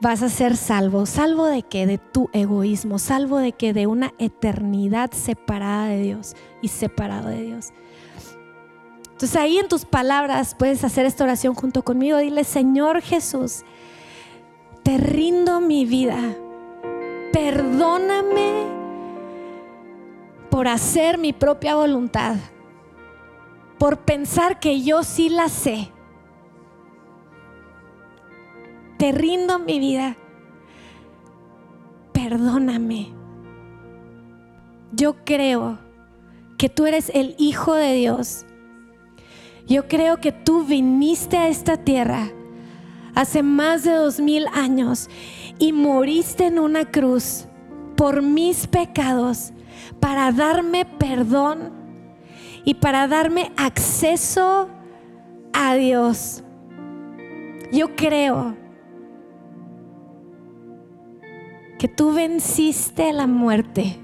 vas 0.00 0.22
a 0.22 0.28
ser 0.28 0.56
salvo. 0.56 1.06
¿Salvo 1.06 1.46
de 1.46 1.62
qué? 1.62 1.86
De 1.86 1.98
tu 1.98 2.30
egoísmo. 2.32 2.98
Salvo 2.98 3.38
de 3.38 3.52
que 3.52 3.72
de 3.72 3.86
una 3.86 4.12
eternidad 4.18 5.12
separada 5.12 5.86
de 5.86 6.02
Dios 6.02 6.34
y 6.62 6.68
separado 6.68 7.28
de 7.28 7.42
Dios. 7.42 7.72
Entonces 9.04 9.36
ahí 9.36 9.58
en 9.58 9.68
tus 9.68 9.84
palabras 9.84 10.54
puedes 10.58 10.82
hacer 10.82 11.04
esta 11.04 11.24
oración 11.24 11.54
junto 11.54 11.82
conmigo. 11.82 12.18
Dile, 12.18 12.44
Señor 12.44 13.02
Jesús, 13.02 13.64
te 14.82 14.96
rindo 14.96 15.60
mi 15.60 15.84
vida. 15.84 16.18
Perdóname 17.32 18.64
por 20.50 20.68
hacer 20.68 21.18
mi 21.18 21.32
propia 21.32 21.74
voluntad. 21.74 22.36
Por 23.78 23.98
pensar 23.98 24.58
que 24.58 24.82
yo 24.82 25.02
sí 25.02 25.28
la 25.28 25.48
sé 25.48 25.92
te 29.00 29.12
rindo 29.12 29.58
mi 29.58 29.78
vida. 29.78 30.18
Perdóname. 32.12 33.08
Yo 34.92 35.24
creo 35.24 35.78
que 36.58 36.68
tú 36.68 36.84
eres 36.84 37.10
el 37.14 37.34
Hijo 37.38 37.72
de 37.72 37.94
Dios. 37.94 38.44
Yo 39.66 39.88
creo 39.88 40.20
que 40.20 40.32
tú 40.32 40.64
viniste 40.64 41.38
a 41.38 41.48
esta 41.48 41.78
tierra 41.78 42.30
hace 43.14 43.42
más 43.42 43.84
de 43.84 43.92
dos 43.92 44.20
mil 44.20 44.46
años 44.52 45.08
y 45.58 45.72
moriste 45.72 46.48
en 46.48 46.58
una 46.58 46.84
cruz 46.84 47.46
por 47.96 48.20
mis 48.20 48.66
pecados 48.66 49.54
para 49.98 50.30
darme 50.30 50.84
perdón 50.84 51.72
y 52.66 52.74
para 52.74 53.08
darme 53.08 53.50
acceso 53.56 54.68
a 55.54 55.74
Dios. 55.76 56.44
Yo 57.72 57.96
creo 57.96 58.60
que 61.80 61.88
tú 61.88 62.12
venciste 62.12 63.10
la 63.14 63.26
muerte 63.26 63.96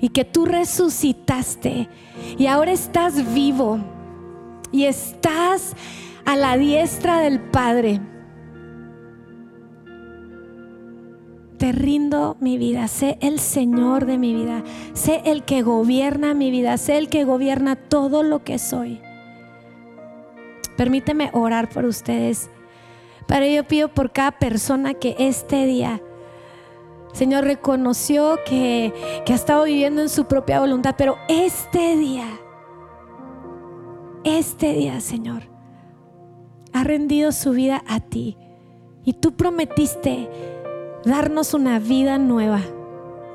y 0.00 0.08
que 0.08 0.24
tú 0.24 0.44
resucitaste 0.44 1.88
y 2.36 2.46
ahora 2.48 2.72
estás 2.72 3.32
vivo 3.32 3.78
y 4.72 4.86
estás 4.86 5.76
a 6.24 6.34
la 6.34 6.56
diestra 6.56 7.20
del 7.20 7.38
Padre. 7.38 8.00
Te 11.58 11.70
rindo 11.70 12.36
mi 12.40 12.58
vida, 12.58 12.88
sé 12.88 13.18
el 13.20 13.38
Señor 13.38 14.04
de 14.04 14.18
mi 14.18 14.34
vida, 14.34 14.64
sé 14.92 15.22
el 15.26 15.44
que 15.44 15.62
gobierna 15.62 16.34
mi 16.34 16.50
vida, 16.50 16.76
sé 16.76 16.98
el 16.98 17.08
que 17.08 17.22
gobierna 17.22 17.76
todo 17.76 18.24
lo 18.24 18.42
que 18.42 18.58
soy. 18.58 19.00
Permíteme 20.76 21.30
orar 21.34 21.68
por 21.68 21.84
ustedes 21.84 22.50
Padre, 23.30 23.54
yo 23.54 23.62
pido 23.62 23.86
por 23.86 24.10
cada 24.10 24.32
persona 24.32 24.94
que 24.94 25.14
este 25.20 25.64
día, 25.64 26.02
Señor, 27.12 27.44
reconoció 27.44 28.38
que, 28.44 28.92
ha 29.26 29.34
estado 29.34 29.64
viviendo 29.64 30.02
en 30.02 30.08
su 30.08 30.26
propia 30.26 30.60
voluntad, 30.60 30.94
pero 30.96 31.16
este 31.28 31.96
día, 31.96 32.28
este 34.24 34.72
día, 34.72 35.00
Señor, 35.00 35.42
ha 36.72 36.84
rendido 36.84 37.32
su 37.32 37.50
vida 37.50 37.82
a 37.86 38.00
ti. 38.00 38.36
Y 39.02 39.14
tú 39.14 39.32
prometiste 39.32 40.28
darnos 41.04 41.54
una 41.54 41.78
vida 41.78 42.18
nueva. 42.18 42.60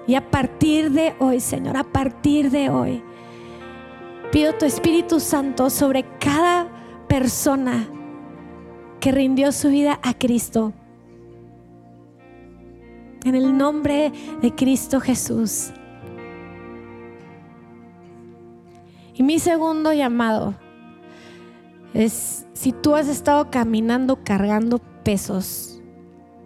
Y 0.07 0.15
a 0.15 0.29
partir 0.29 0.91
de 0.91 1.15
hoy, 1.19 1.39
Señor, 1.39 1.75
a 1.75 1.83
partir 1.83 2.51
de 2.51 2.69
hoy, 2.69 3.03
pido 4.31 4.53
tu 4.53 4.65
Espíritu 4.65 5.19
Santo 5.19 5.69
sobre 5.69 6.05
cada 6.19 6.67
persona 7.07 7.87
que 8.99 9.11
rindió 9.11 9.51
su 9.51 9.69
vida 9.69 9.99
a 10.03 10.13
Cristo. 10.13 10.73
En 13.25 13.33
el 13.33 13.57
nombre 13.57 14.13
de 14.41 14.53
Cristo 14.53 15.01
Jesús. 15.01 15.71
Y 19.15 19.23
mi 19.23 19.39
segundo 19.39 19.91
llamado 19.93 20.53
es 21.95 22.45
si 22.53 22.71
tú 22.71 22.95
has 22.95 23.07
estado 23.07 23.49
caminando 23.49 24.23
cargando 24.23 24.79
pesos 25.03 25.81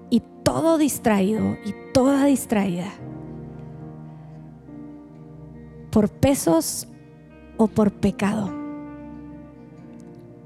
y 0.09 0.21
todo 0.43 0.77
distraído 0.77 1.57
y 1.65 1.75
toda 1.93 2.23
distraída 2.25 2.91
por 5.91 6.09
pesos 6.09 6.87
o 7.57 7.67
por 7.67 7.91
pecado. 7.91 8.53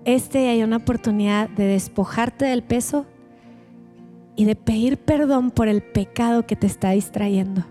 Este 0.05 0.49
hay 0.49 0.63
una 0.63 0.77
oportunidad 0.77 1.47
de 1.49 1.65
despojarte 1.65 2.45
del 2.45 2.63
peso 2.63 3.05
y 4.35 4.45
de 4.45 4.55
pedir 4.55 4.97
perdón 4.97 5.51
por 5.51 5.67
el 5.67 5.81
pecado 5.81 6.45
que 6.45 6.55
te 6.55 6.67
está 6.67 6.91
distrayendo. 6.91 7.65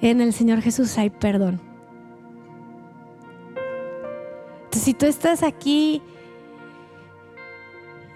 En 0.00 0.20
el 0.20 0.32
Señor 0.32 0.60
Jesús 0.60 0.96
hay 0.98 1.10
perdón. 1.10 1.60
Entonces, 4.64 4.82
si 4.82 4.94
tú 4.94 5.06
estás 5.06 5.42
aquí 5.42 6.02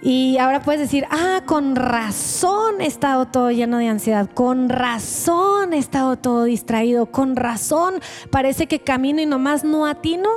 y 0.03 0.39
ahora 0.39 0.63
puedes 0.63 0.81
decir, 0.81 1.07
ah, 1.11 1.43
con 1.45 1.77
razón 1.77 2.81
he 2.81 2.87
estado 2.87 3.27
todo 3.27 3.51
lleno 3.51 3.79
de 3.79 3.89
ansiedad, 3.89 4.31
con 4.33 4.69
razón 4.69 5.75
he 5.75 5.79
estado 5.79 6.17
todo 6.17 6.45
distraído, 6.45 7.07
con 7.07 7.37
razón 7.37 7.95
parece 8.31 8.67
que 8.67 8.81
camino 8.81 9.21
y 9.21 9.27
nomás 9.27 9.63
no 9.65 9.87
atino. 9.87 10.29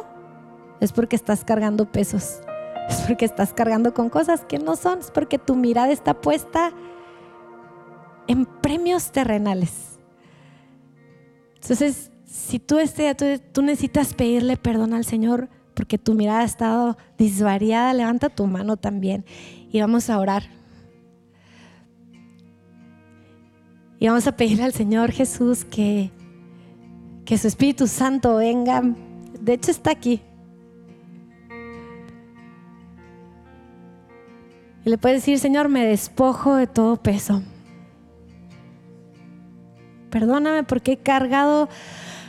Es 0.81 0.91
porque 0.91 1.15
estás 1.15 1.45
cargando 1.45 1.89
pesos, 1.89 2.41
es 2.89 3.01
porque 3.07 3.25
estás 3.25 3.53
cargando 3.53 3.93
con 3.93 4.09
cosas 4.09 4.45
que 4.45 4.59
no 4.59 4.75
son, 4.75 4.99
es 4.99 5.11
porque 5.11 5.37
tu 5.37 5.55
mirada 5.55 5.91
está 5.91 6.13
puesta 6.13 6.71
en 8.27 8.45
premios 8.45 9.11
terrenales. 9.11 9.99
Entonces, 11.55 12.11
si 12.25 12.59
tú, 12.59 12.77
este, 12.79 13.13
tú, 13.15 13.25
tú 13.51 13.61
necesitas 13.61 14.13
pedirle 14.13 14.57
perdón 14.57 14.93
al 14.93 15.05
Señor, 15.05 15.49
porque 15.73 15.97
tu 15.97 16.13
mirada 16.13 16.41
ha 16.41 16.45
estado 16.45 16.97
disvariada, 17.17 17.93
levanta 17.93 18.29
tu 18.29 18.45
mano 18.47 18.77
también 18.77 19.25
y 19.71 19.81
vamos 19.81 20.09
a 20.09 20.19
orar. 20.19 20.43
Y 23.99 24.07
vamos 24.07 24.27
a 24.27 24.35
pedirle 24.35 24.63
al 24.63 24.73
Señor 24.73 25.11
Jesús 25.11 25.63
que, 25.63 26.11
que 27.25 27.37
su 27.37 27.47
Espíritu 27.47 27.87
Santo 27.87 28.35
venga. 28.35 28.81
De 29.39 29.53
hecho 29.53 29.71
está 29.71 29.91
aquí. 29.91 30.21
Y 34.85 34.89
le 34.89 34.97
puedes 34.97 35.21
decir, 35.21 35.39
Señor, 35.39 35.69
me 35.69 35.85
despojo 35.85 36.55
de 36.55 36.67
todo 36.67 36.97
peso. 36.97 37.41
Perdóname 40.09 40.63
porque 40.63 40.93
he 40.93 40.97
cargado 40.97 41.69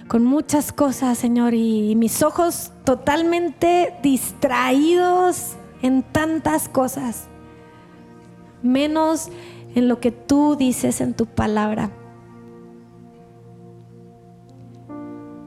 con 0.08 0.24
muchas 0.24 0.72
cosas, 0.72 1.18
Señor, 1.18 1.54
y 1.54 1.94
mis 1.96 2.22
ojos 2.22 2.72
totalmente 2.84 3.94
distraídos 4.02 5.56
en 5.82 6.02
tantas 6.02 6.68
cosas, 6.68 7.28
menos 8.62 9.30
en 9.74 9.88
lo 9.88 10.00
que 10.00 10.12
tú 10.12 10.56
dices 10.56 11.00
en 11.00 11.14
tu 11.14 11.26
palabra. 11.26 11.90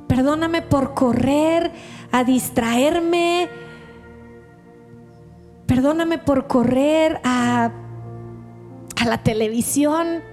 Perdóname 0.07 0.61
por 0.61 0.93
correr 0.93 1.71
a 2.11 2.23
distraerme. 2.23 3.49
Perdóname 5.77 6.17
por 6.17 6.47
correr 6.47 7.21
a, 7.23 7.69
la 9.05 9.17
televisión 9.19 10.23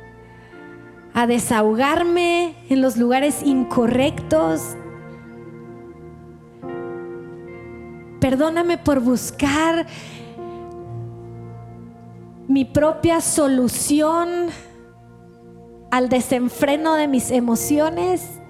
a 1.12 1.26
desahogarme 1.26 2.57
en 2.70 2.80
los 2.80 2.97
lugares 2.97 3.42
incorrectos. 3.42 4.74
Perdóname 8.20 8.78
por 8.78 9.01
buscar 9.01 9.86
mi 12.49 12.64
propia 12.64 13.20
solución 13.20 14.47
al 15.90 16.09
desenfreno 16.09 16.95
de 16.95 17.07
mis 17.07 17.30
emociones. 17.30 18.40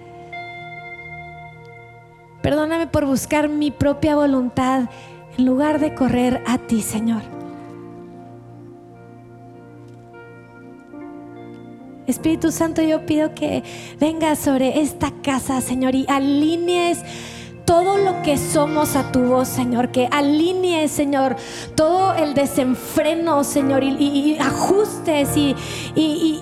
Perdóname 2.41 2.87
por 2.87 3.05
buscar 3.05 3.49
mi 3.49 3.73
propia 3.73 4.15
voluntad 4.15 4.89
en 5.37 5.47
lugar 5.47 5.81
de 5.81 5.95
correr 5.95 6.43
a 6.47 6.59
ti, 6.59 6.83
Señor. 6.83 7.23
Espíritu 12.07 12.53
Santo, 12.53 12.83
yo 12.83 13.07
pido 13.07 13.35
que 13.35 13.63
vengas 13.99 14.39
sobre 14.39 14.81
esta 14.81 15.11
casa, 15.23 15.61
Señor, 15.61 15.95
y 15.95 16.05
alinees 16.09 17.03
todo 17.65 17.97
lo 17.99 18.23
que 18.23 18.37
somos 18.37 18.97
a 18.97 19.11
tu 19.11 19.21
voz, 19.21 19.49
Señor, 19.49 19.91
que 19.91 20.09
alinees, 20.11 20.91
Señor, 20.91 21.37
todo 21.75 22.15
el 22.15 22.35
desenfreno, 22.35 23.43
Señor, 23.45 23.83
y, 23.83 24.39
ajustes 24.39 25.37
y, 25.37 25.55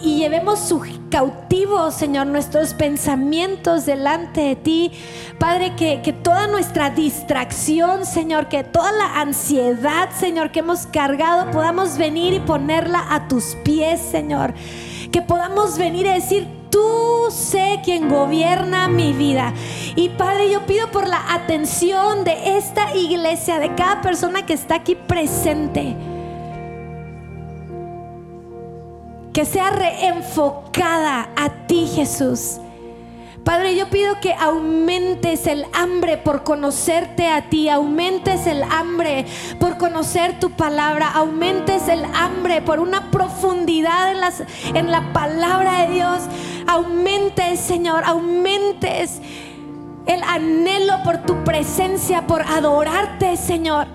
llevemos 0.02 0.60
su 0.60 0.82
cautivo, 1.10 1.90
Señor, 1.90 2.26
nuestros 2.26 2.74
pensamientos 2.74 3.86
delante 3.86 4.40
de 4.40 4.56
ti. 4.56 4.92
Padre, 5.38 5.74
que, 5.76 6.00
que 6.02 6.12
toda 6.12 6.46
nuestra 6.46 6.90
distracción, 6.90 8.06
Señor, 8.06 8.48
que 8.48 8.64
toda 8.64 8.92
la 8.92 9.20
ansiedad, 9.20 10.10
Señor, 10.18 10.52
que 10.52 10.60
hemos 10.60 10.86
cargado, 10.86 11.50
podamos 11.50 11.98
venir 11.98 12.32
y 12.32 12.40
ponerla 12.40 13.04
a 13.10 13.28
tus 13.28 13.56
pies, 13.64 14.00
Señor 14.00 14.54
que 15.12 15.20
podamos 15.20 15.76
venir 15.76 16.08
a 16.08 16.14
decir, 16.14 16.48
tú 16.72 17.28
sé 17.30 17.80
quien 17.84 18.08
gobierna 18.08 18.88
mi 18.88 19.12
vida. 19.12 19.52
Y 19.94 20.08
Padre, 20.08 20.50
yo 20.50 20.66
pido 20.66 20.90
por 20.90 21.06
la 21.06 21.32
atención 21.32 22.24
de 22.24 22.56
esta 22.56 22.96
iglesia, 22.96 23.60
de 23.60 23.74
cada 23.76 24.00
persona 24.00 24.44
que 24.44 24.54
está 24.54 24.76
aquí 24.76 24.96
presente. 24.96 25.94
Que 29.32 29.44
sea 29.44 29.70
reenfocada 29.70 31.28
a 31.36 31.66
ti, 31.66 31.86
Jesús. 31.86 32.58
Padre, 33.44 33.74
yo 33.74 33.88
pido 33.90 34.20
que 34.20 34.34
aumentes 34.34 35.48
el 35.48 35.66
hambre 35.72 36.16
por 36.16 36.44
conocerte 36.44 37.28
a 37.28 37.48
ti, 37.48 37.68
aumentes 37.68 38.46
el 38.46 38.62
hambre 38.62 39.26
por 39.58 39.78
conocer 39.78 40.38
tu 40.38 40.50
palabra, 40.50 41.10
aumentes 41.10 41.88
el 41.88 42.04
hambre 42.14 42.62
por 42.62 42.78
una 42.78 43.10
profundidad 43.10 44.12
en, 44.12 44.76
en 44.76 44.90
la 44.92 45.12
palabra 45.12 45.82
de 45.82 45.94
Dios, 45.94 46.20
aumentes, 46.66 47.60
Señor, 47.60 48.04
aumentes 48.04 49.20
el 50.06 50.22
anhelo 50.22 51.02
por 51.04 51.18
tu 51.18 51.44
presencia, 51.44 52.26
por 52.26 52.42
adorarte, 52.42 53.36
Señor. 53.36 53.86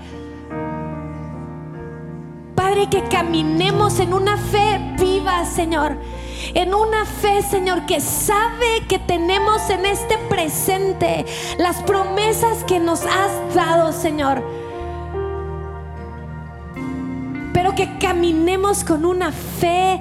Padre, 2.56 2.90
que 2.90 3.04
caminemos 3.04 4.00
en 4.00 4.14
una 4.14 4.38
fe 4.38 4.80
viva, 4.98 5.46
Señor 5.46 5.98
en 6.54 6.74
una 6.74 7.06
fe, 7.06 7.42
Señor, 7.42 7.86
que 7.86 8.00
sabe 8.02 8.86
que 8.88 9.00
tenemos 9.00 9.70
en 9.70 9.86
este 9.86 10.18
presente 10.30 11.26
las 11.58 11.78
promesas 11.84 12.64
que 12.64 12.80
nos 12.80 13.02
has 13.06 13.54
dado, 13.54 13.92
Señor. 13.92 14.44
Pero 17.54 17.76
que 17.76 17.98
caminemos 18.00 18.84
con 18.84 19.06
una 19.06 19.32
fe 19.32 20.00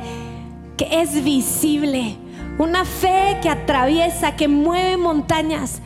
que 0.77 1.01
es 1.01 1.25
visible, 1.25 2.17
una 2.59 2.85
fe 2.85 3.39
que 3.43 3.49
atraviesa, 3.49 4.37
que 4.37 4.49
mueve 4.49 4.97
montañas, 4.97 5.81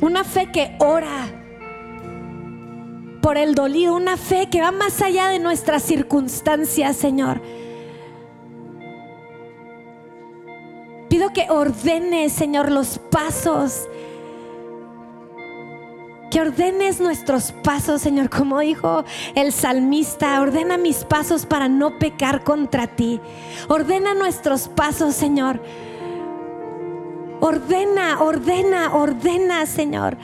una 0.00 0.24
fe 0.24 0.50
que 0.52 0.76
ora 0.78 1.28
por 3.22 3.38
el 3.38 3.54
dolido, 3.54 3.96
una 3.96 4.16
fe 4.16 4.48
que 4.50 4.60
va 4.60 4.70
más 4.70 5.02
allá 5.02 5.28
de 5.28 5.38
nuestras 5.38 5.82
circunstancias, 5.82 6.96
Señor. 6.96 7.40
Pido 11.08 11.32
que 11.32 11.46
ordene, 11.48 12.28
Señor, 12.28 12.70
los 12.70 12.98
pasos 12.98 13.88
Que 16.30 16.40
ordenes 16.40 17.00
nuestros 17.00 17.52
pasos, 17.52 18.02
Señor, 18.02 18.30
como 18.30 18.60
dijo 18.60 19.04
el 19.34 19.52
salmista, 19.52 20.40
ordena 20.40 20.76
mis 20.76 21.04
pasos 21.04 21.46
para 21.46 21.68
no 21.68 21.98
pecar 21.98 22.42
contra 22.42 22.86
ti. 22.86 23.20
Ordena 23.68 24.14
nuestros 24.14 24.68
pasos, 24.68 25.14
Señor. 25.14 25.60
Ordena, 27.40 28.22
ordena, 28.22 28.94
ordena, 28.94 29.66
Señor 29.66 30.16